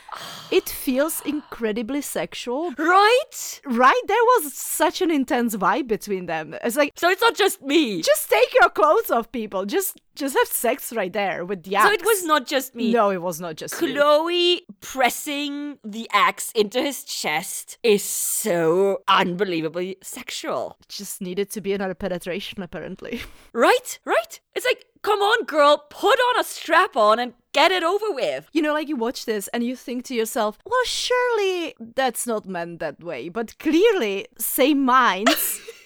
[0.50, 2.72] it feels incredibly sexual.
[2.78, 3.60] right.
[3.64, 4.02] Right?
[4.06, 6.54] There was such an intense vibe between them.
[6.62, 8.02] It's like So it's not just me.
[8.02, 9.64] just take your clothes off, people.
[9.66, 11.86] Just just have sex right there with the axe.
[11.86, 12.92] so it was not just me.
[12.92, 13.94] No, it was not just you.
[13.94, 20.76] Chloe pressing the axe into his chest is so unbelievably sexual.
[20.88, 23.22] Just needed to be another penetration, apparently.
[23.52, 23.98] Right?
[24.04, 24.40] Right?
[24.54, 28.48] It's like, come on, girl, put on a strap on and get it over with.
[28.52, 32.46] You know, like you watch this and you think to yourself, well, surely that's not
[32.46, 33.28] meant that way.
[33.28, 35.60] But clearly, same minds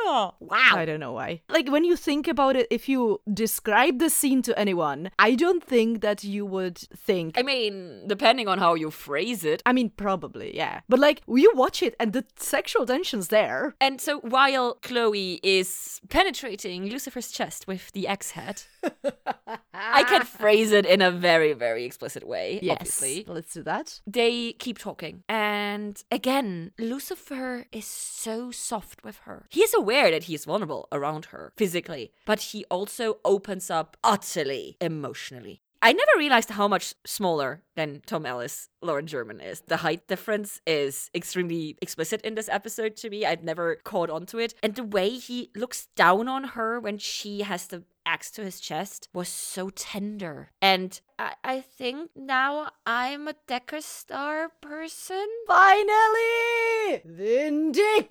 [0.00, 0.72] Oh, wow.
[0.72, 1.42] I don't know why.
[1.48, 5.62] Like when you think about it, if you describe the scene to anyone, I don't
[5.62, 7.38] think that you would think.
[7.38, 9.62] I mean, depending on how you phrase it.
[9.66, 10.80] I mean, probably, yeah.
[10.88, 13.74] But like, you watch it and the sexual tension's there.
[13.80, 18.62] And so while Chloe is penetrating Lucifer's chest with the axe head,
[19.78, 20.24] I can ah.
[20.24, 23.24] phrase it in a very, very explicit way, Yes, obviously.
[23.26, 24.00] let's do that.
[24.06, 25.22] They keep talking.
[25.28, 29.46] And again, Lucifer is so soft with her.
[29.50, 33.96] He is aware that he is vulnerable around her physically, but he also opens up
[34.02, 35.62] utterly emotionally.
[35.80, 39.60] I never realized how much smaller than Tom Ellis Lauren German is.
[39.60, 43.24] The height difference is extremely explicit in this episode to me.
[43.24, 44.54] I'd never caught onto it.
[44.60, 48.58] And the way he looks down on her when she has the axe to his
[48.58, 50.50] chest was so tender.
[50.62, 55.26] And I, I think now I'm a Deckerstar person.
[55.46, 57.02] Finally!
[57.04, 58.08] Vindication!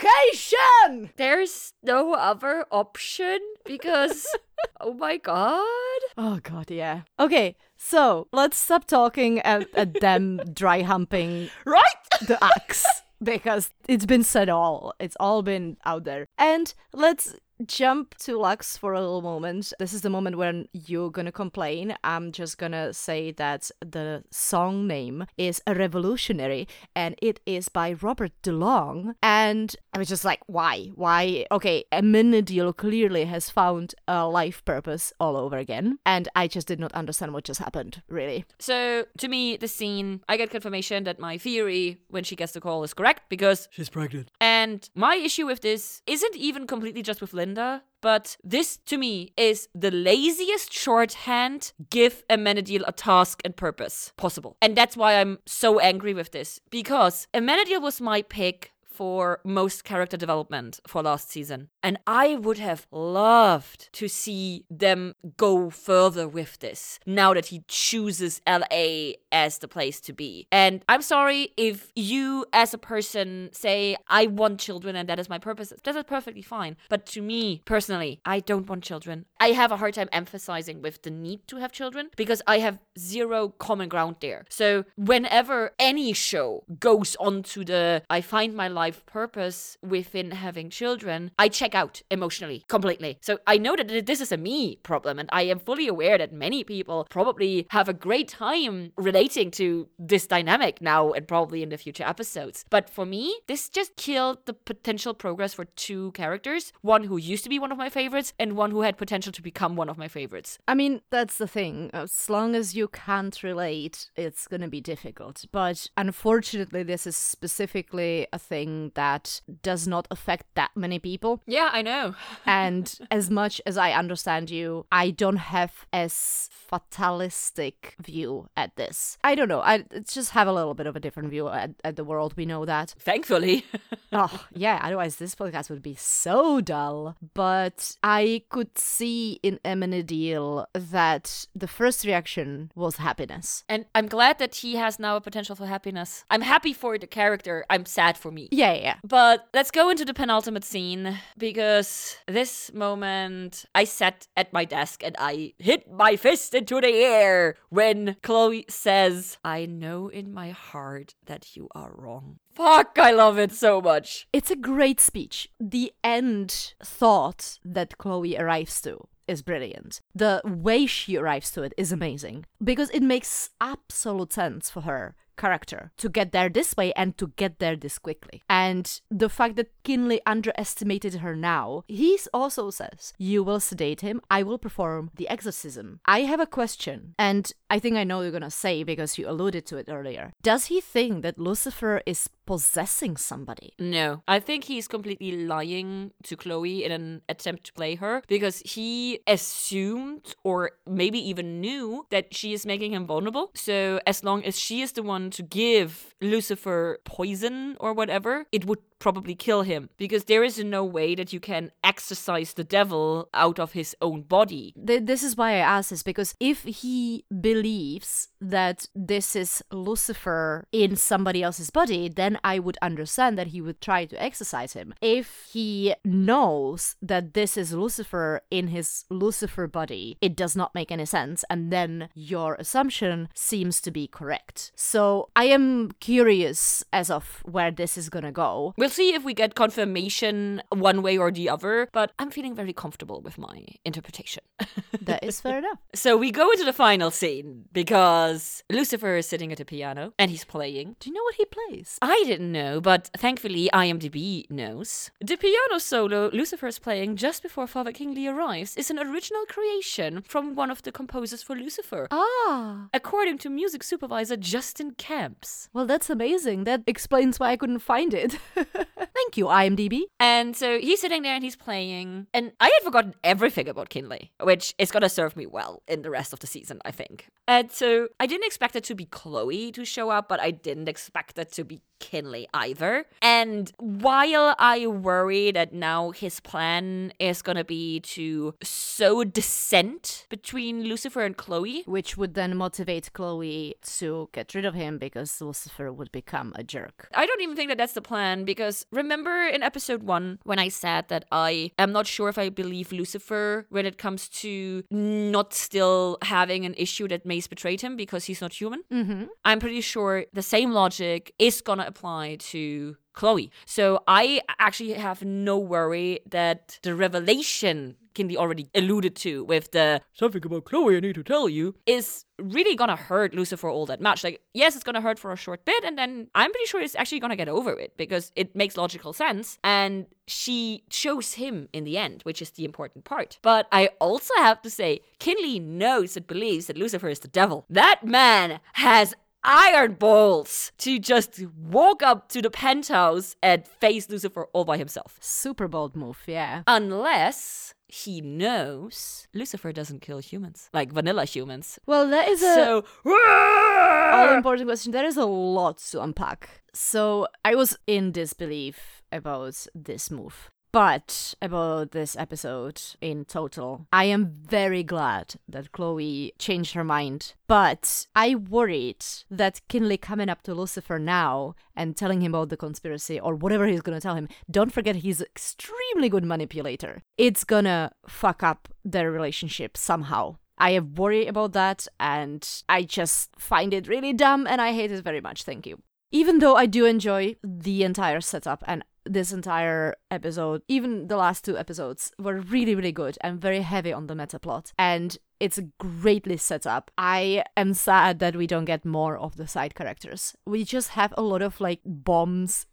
[1.17, 4.27] There's no other option because,
[4.79, 5.99] oh my god.
[6.15, 7.01] Oh god, yeah.
[7.19, 11.81] Okay, so let's stop talking at, at them dry humping Right?
[12.27, 12.85] the axe
[13.21, 14.93] because it's been said all.
[14.99, 16.27] It's all been out there.
[16.37, 17.35] And let's
[17.65, 19.73] jump to Lux for a little moment.
[19.79, 21.95] This is the moment when you're gonna complain.
[22.03, 27.93] I'm just gonna say that the song name is A Revolutionary and it is by
[27.93, 29.15] Robert DeLong.
[29.23, 30.91] And I was just like, why?
[30.93, 31.47] Why?
[31.51, 35.97] Okay, Amenadiel clearly has found a life purpose all over again.
[36.05, 38.45] And I just did not understand what just happened, really.
[38.59, 42.61] So, to me, the scene, I get confirmation that my theory when she gets the
[42.61, 44.29] call is correct because She's pregnant.
[44.39, 49.33] And my issue with this isn't even completely just with Linda, but this to me
[49.35, 54.57] is the laziest shorthand give Amenadiel a task and purpose possible.
[54.61, 59.83] And that's why I'm so angry with this because Amenadiel was my pick for most
[59.83, 61.69] character development for last season.
[61.83, 67.63] And I would have loved to see them go further with this now that he
[67.67, 70.47] chooses LA as the place to be.
[70.51, 75.29] And I'm sorry if you, as a person, say, I want children and that is
[75.29, 75.71] my purpose.
[75.83, 76.75] That is perfectly fine.
[76.89, 79.25] But to me, personally, I don't want children.
[79.39, 82.79] I have a hard time emphasizing with the need to have children because I have
[82.97, 84.45] zero common ground there.
[84.49, 90.69] So whenever any show goes on to the I find my life purpose within having
[90.69, 93.17] children, I check out emotionally completely.
[93.21, 96.31] So I know that this is a me problem and I am fully aware that
[96.31, 101.69] many people probably have a great time relating to this dynamic now and probably in
[101.69, 102.65] the future episodes.
[102.69, 107.43] But for me, this just killed the potential progress for two characters, one who used
[107.43, 109.97] to be one of my favorites and one who had potential to become one of
[109.97, 110.59] my favorites.
[110.67, 111.89] I mean, that's the thing.
[111.93, 115.45] As long as you can't relate, it's going to be difficult.
[115.51, 121.41] But unfortunately, this is specifically a thing that does not affect that many people.
[121.45, 122.15] Yeah, I know.
[122.45, 129.17] and as much as I understand you, I don't have as fatalistic view at this.
[129.23, 129.61] I don't know.
[129.61, 132.33] I just have a little bit of a different view at, at the world.
[132.35, 132.93] We know that.
[132.99, 133.65] Thankfully.
[134.11, 134.79] oh, yeah.
[134.83, 137.15] Otherwise, this podcast would be so dull.
[137.33, 143.63] But I could see in Amenadiel that the first reaction was happiness.
[143.69, 146.23] and I'm glad that he has now a potential for happiness.
[146.29, 147.65] I'm happy for the character.
[147.69, 148.49] I'm sad for me.
[148.51, 148.95] Yeah, yeah, yeah.
[149.03, 155.03] But let's go into the penultimate scene because this moment I sat at my desk
[155.03, 160.49] and I hit my fist into the air when Chloe says, I know in my
[160.51, 162.39] heart that you are wrong.
[162.57, 164.27] Fuck, I love it so much.
[164.33, 165.47] It's a great speech.
[165.59, 170.01] The end thought that Chloe arrives to is brilliant.
[170.15, 175.15] The way she arrives to it is amazing because it makes absolute sense for her
[175.37, 178.41] character to get there this way and to get there this quickly.
[178.49, 184.19] And the fact that Kinley underestimated her now, he also says, You will sedate him,
[184.31, 185.99] I will perform the exorcism.
[186.05, 189.65] I have a question, and I think I know you're gonna say because you alluded
[189.67, 190.33] to it earlier.
[190.41, 193.73] Does he think that Lucifer is possessing somebody?
[193.77, 198.63] No, I think he's completely lying to Chloe in an attempt to play her because
[198.65, 203.51] he assumed or maybe even knew that she is making him vulnerable.
[203.53, 208.65] So, as long as she is the one to give Lucifer poison or whatever, it
[208.65, 213.29] would probably kill him because there is no way that you can exorcise the devil
[213.33, 214.73] out of his own body.
[214.85, 220.65] Th- this is why I ask this because if he believes that this is Lucifer
[220.71, 224.93] in somebody else's body, then I would understand that he would try to exorcise him.
[225.01, 230.91] If he knows that this is Lucifer in his Lucifer body, it does not make
[230.91, 234.71] any sense, and then your assumption seems to be correct.
[234.75, 238.73] So I am curious as of where this is gonna go.
[238.77, 242.55] We'll We'll see if we get confirmation one way or the other, but I'm feeling
[242.55, 244.45] very comfortable with my interpretation.
[245.01, 245.79] that is fair enough.
[245.93, 250.31] So we go into the final scene because Lucifer is sitting at a piano and
[250.31, 250.95] he's playing.
[251.01, 251.97] Do you know what he plays?
[252.01, 255.11] I didn't know, but thankfully IMDb knows.
[255.19, 260.21] The piano solo Lucifer is playing just before Father Kinley arrives is an original creation
[260.21, 262.07] from one of the composers for Lucifer.
[262.09, 262.87] Ah.
[262.93, 265.67] According to music supervisor Justin Kamps.
[265.73, 266.63] Well, that's amazing.
[266.63, 268.37] That explains why I couldn't find it.
[268.97, 270.03] Thank you, IMDb.
[270.19, 272.27] And so he's sitting there and he's playing.
[272.33, 276.01] And I had forgotten everything about Kinley, which is going to serve me well in
[276.01, 277.27] the rest of the season, I think.
[277.47, 280.89] And so I didn't expect it to be Chloe to show up, but I didn't
[280.89, 283.05] expect it to be Kinley either.
[283.21, 290.25] And while I worry that now his plan is going to be to sow dissent
[290.29, 295.41] between Lucifer and Chloe, Which would then motivate Chloe to get rid of him because
[295.41, 297.09] Lucifer would become a jerk.
[297.13, 300.69] I don't even think that that's the plan because remember in episode one when I
[300.69, 305.53] said that I am not sure if I believe Lucifer when it comes to not
[305.53, 308.83] still having an issue that Maze betrayed him because he's not human?
[308.91, 309.23] Mm-hmm.
[309.45, 313.51] I'm pretty sure the same logic is gonna apply to Chloe.
[313.65, 320.01] So I actually have no worry that the revelation Kinley already alluded to with the
[320.11, 324.01] something about Chloe I need to tell you is really gonna hurt Lucifer all that
[324.01, 324.23] much.
[324.23, 326.95] Like, yes, it's gonna hurt for a short bit, and then I'm pretty sure it's
[326.95, 329.59] actually gonna get over it because it makes logical sense.
[329.63, 333.37] And she chose him in the end, which is the important part.
[333.43, 337.65] But I also have to say, Kinley knows and believes that Lucifer is the devil.
[337.69, 339.13] That man has
[339.43, 345.17] iron balls to just walk up to the penthouse and face Lucifer all by himself.
[345.21, 346.63] Super bold move, yeah.
[346.67, 351.79] Unless he knows Lucifer doesn't kill humans, like vanilla humans.
[351.85, 354.91] Well, that is a So, all important question.
[354.91, 356.63] There is a lot to unpack.
[356.73, 360.51] So I was in disbelief about this move.
[360.71, 367.33] But about this episode in total, I am very glad that Chloe changed her mind.
[367.47, 372.57] But I worried that Kinley coming up to Lucifer now and telling him about the
[372.57, 377.01] conspiracy or whatever he's gonna tell him, don't forget he's extremely good manipulator.
[377.17, 380.37] It's gonna fuck up their relationship somehow.
[380.57, 384.91] I have worry about that and I just find it really dumb and I hate
[384.91, 385.43] it very much.
[385.43, 385.81] Thank you.
[386.11, 391.45] Even though I do enjoy the entire setup and this entire episode, even the last
[391.45, 394.73] two episodes, were really, really good and very heavy on the meta plot.
[394.77, 396.91] And it's greatly set up.
[396.97, 400.35] I am sad that we don't get more of the side characters.
[400.45, 402.65] We just have a lot of like bombs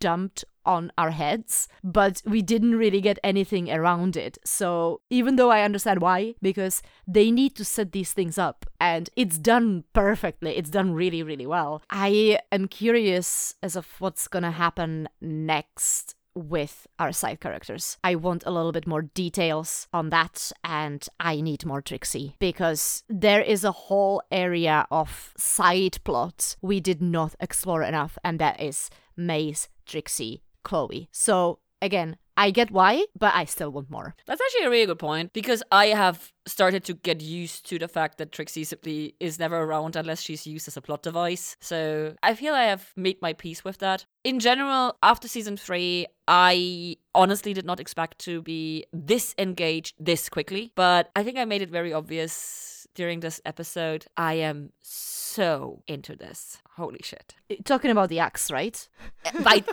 [0.00, 4.38] dumped on our heads, but we didn't really get anything around it.
[4.44, 9.10] So, even though I understand why, because they need to set these things up and
[9.16, 11.82] it's done perfectly, it's done really, really well.
[11.90, 17.98] I am curious as of what's gonna happen next with our side characters.
[18.04, 23.02] I want a little bit more details on that and I need more Trixie because
[23.08, 28.60] there is a whole area of side plots we did not explore enough and that
[28.60, 31.08] is Maze, Trixie, Chloe.
[31.12, 34.14] So again, I get why, but I still want more.
[34.26, 37.86] That's actually a really good point because I have started to get used to the
[37.86, 41.56] fact that Trixie simply is never around unless she's used as a plot device.
[41.60, 44.06] So I feel I have made my peace with that.
[44.24, 50.30] In general, after season three, I honestly did not expect to be this engaged this
[50.30, 54.06] quickly, but I think I made it very obvious during this episode.
[54.16, 56.58] I am so into this.
[56.76, 57.34] Holy shit.
[57.48, 58.88] Eh, talking about the axe, right?
[59.24, 59.64] Eh, by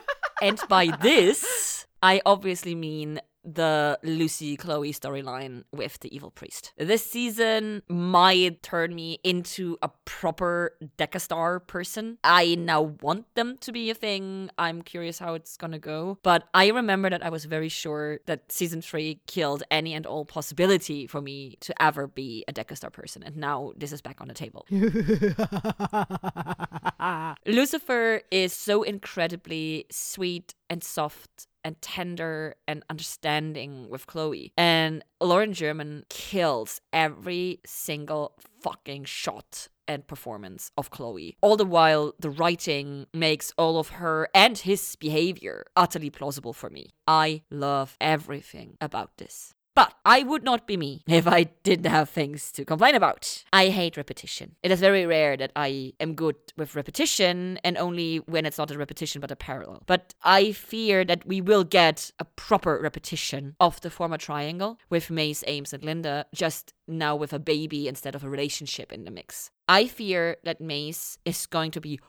[0.41, 6.73] and by this, I obviously mean the Luci Chloe storyline with the evil priest.
[6.77, 12.17] This season might turn me into a proper Deckerstar person.
[12.23, 14.49] I now want them to be a thing.
[14.57, 16.19] I'm curious how it's gonna go.
[16.23, 20.25] But I remember that I was very sure that season three killed any and all
[20.25, 23.23] possibility for me to ever be a Deckerstar person.
[23.23, 24.65] And now this is back on the table.
[27.45, 34.53] Lucifer is so incredibly sweet and soft and tender and understanding with Chloe.
[34.57, 41.35] And Lauren German kills every single fucking shot and performance of Chloe.
[41.41, 46.69] All the while, the writing makes all of her and his behavior utterly plausible for
[46.69, 46.91] me.
[47.05, 49.53] I love everything about this.
[49.77, 53.43] But I would not be me if I didn't have things to complain about.
[53.53, 54.55] I hate repetition.
[54.63, 58.71] It is very rare that I am good with repetition, and only when it's not
[58.71, 59.83] a repetition but a parallel.
[59.85, 65.11] But I fear that we will get a proper repetition of the former triangle with
[65.11, 69.11] Maze, Ames, and Linda, just now with a baby instead of a relationship in the
[69.11, 69.51] mix.
[69.69, 71.99] I fear that Maze is going to be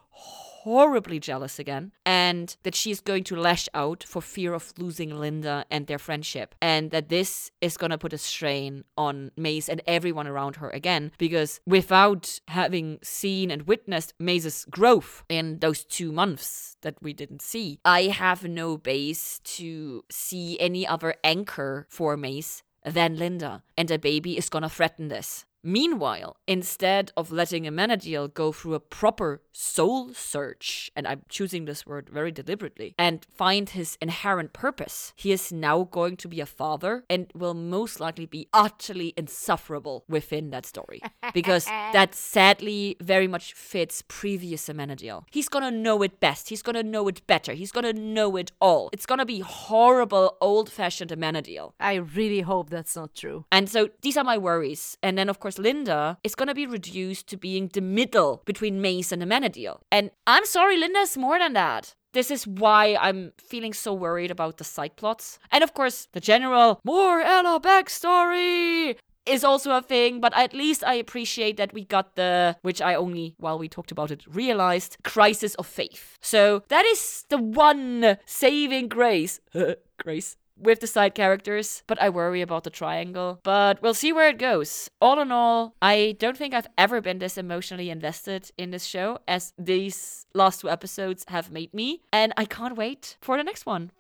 [0.69, 5.11] horribly jealous again and that she is going to lash out for fear of losing
[5.19, 6.55] Linda and their friendship.
[6.61, 10.69] And that this is going to put a strain on Maze and everyone around her
[10.69, 17.15] again because without having seen and witnessed Maze's growth in those two months that we
[17.15, 23.63] didn't see, I have no base to see any other anchor for Maze than Linda.
[23.77, 25.47] And a baby is gonna threaten this.
[25.69, 31.85] Meanwhile, instead of letting Amenadiel go through a proper soul search, and I'm choosing this
[31.85, 36.47] word very deliberately, and find his inherent purpose, he is now going to be a
[36.47, 41.03] father and will most likely be utterly insufferable within that story.
[41.35, 45.25] Because that sadly very much fits previous Amenadiel.
[45.31, 48.89] He's gonna know it best, he's gonna know it better, he's gonna know it all.
[48.95, 51.73] It's gonna be horrible, old fashioned Amenadiel.
[51.79, 53.45] I really hope that's not true.
[53.53, 54.97] And so these are my worries.
[55.03, 58.81] And then, of course, Linda is going to be reduced to being the middle between
[58.81, 59.81] Maze and Amenadiel.
[59.91, 61.95] And I'm sorry, Linda's more than that.
[62.13, 65.39] This is why I'm feeling so worried about the side plots.
[65.53, 68.97] And of course, the general more Ella backstory
[69.27, 72.95] is also a thing, but at least I appreciate that we got the, which I
[72.95, 76.19] only, while we talked about it, realized, crisis of faith.
[76.23, 79.41] So that is the one saving grace.
[79.99, 83.41] grace with the side characters, but I worry about the triangle.
[83.43, 84.91] But we'll see where it goes.
[85.01, 89.19] All in all, I don't think I've ever been this emotionally invested in this show
[89.27, 93.67] as these last two episodes have made me, and I can't wait for the next
[93.67, 93.91] one.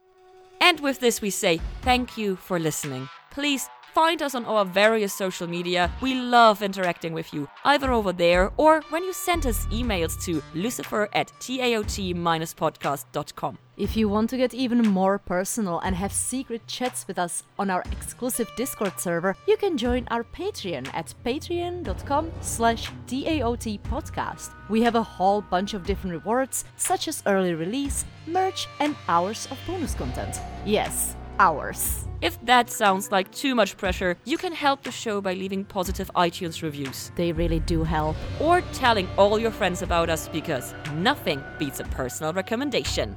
[0.61, 3.09] And with this, we say thank you for listening.
[3.31, 5.91] Please find us on our various social media.
[6.01, 10.43] We love interacting with you, either over there or when you send us emails to
[10.55, 13.59] lucifer at taot-podcast.com.
[13.79, 17.71] If you want to get even more personal and have secret chats with us on
[17.71, 24.51] our exclusive Discord server, you can join our Patreon at patreon.com slash TAOT podcast.
[24.69, 29.47] We have a whole bunch of different rewards, such as early release, merch, and hours
[29.53, 30.41] of bonus content.
[30.67, 32.05] Yes, hours.
[32.21, 36.11] If that sounds like too much pressure, you can help the show by leaving positive
[36.17, 37.13] iTunes reviews.
[37.15, 38.17] They really do help.
[38.41, 43.17] Or telling all your friends about us because nothing beats a personal recommendation.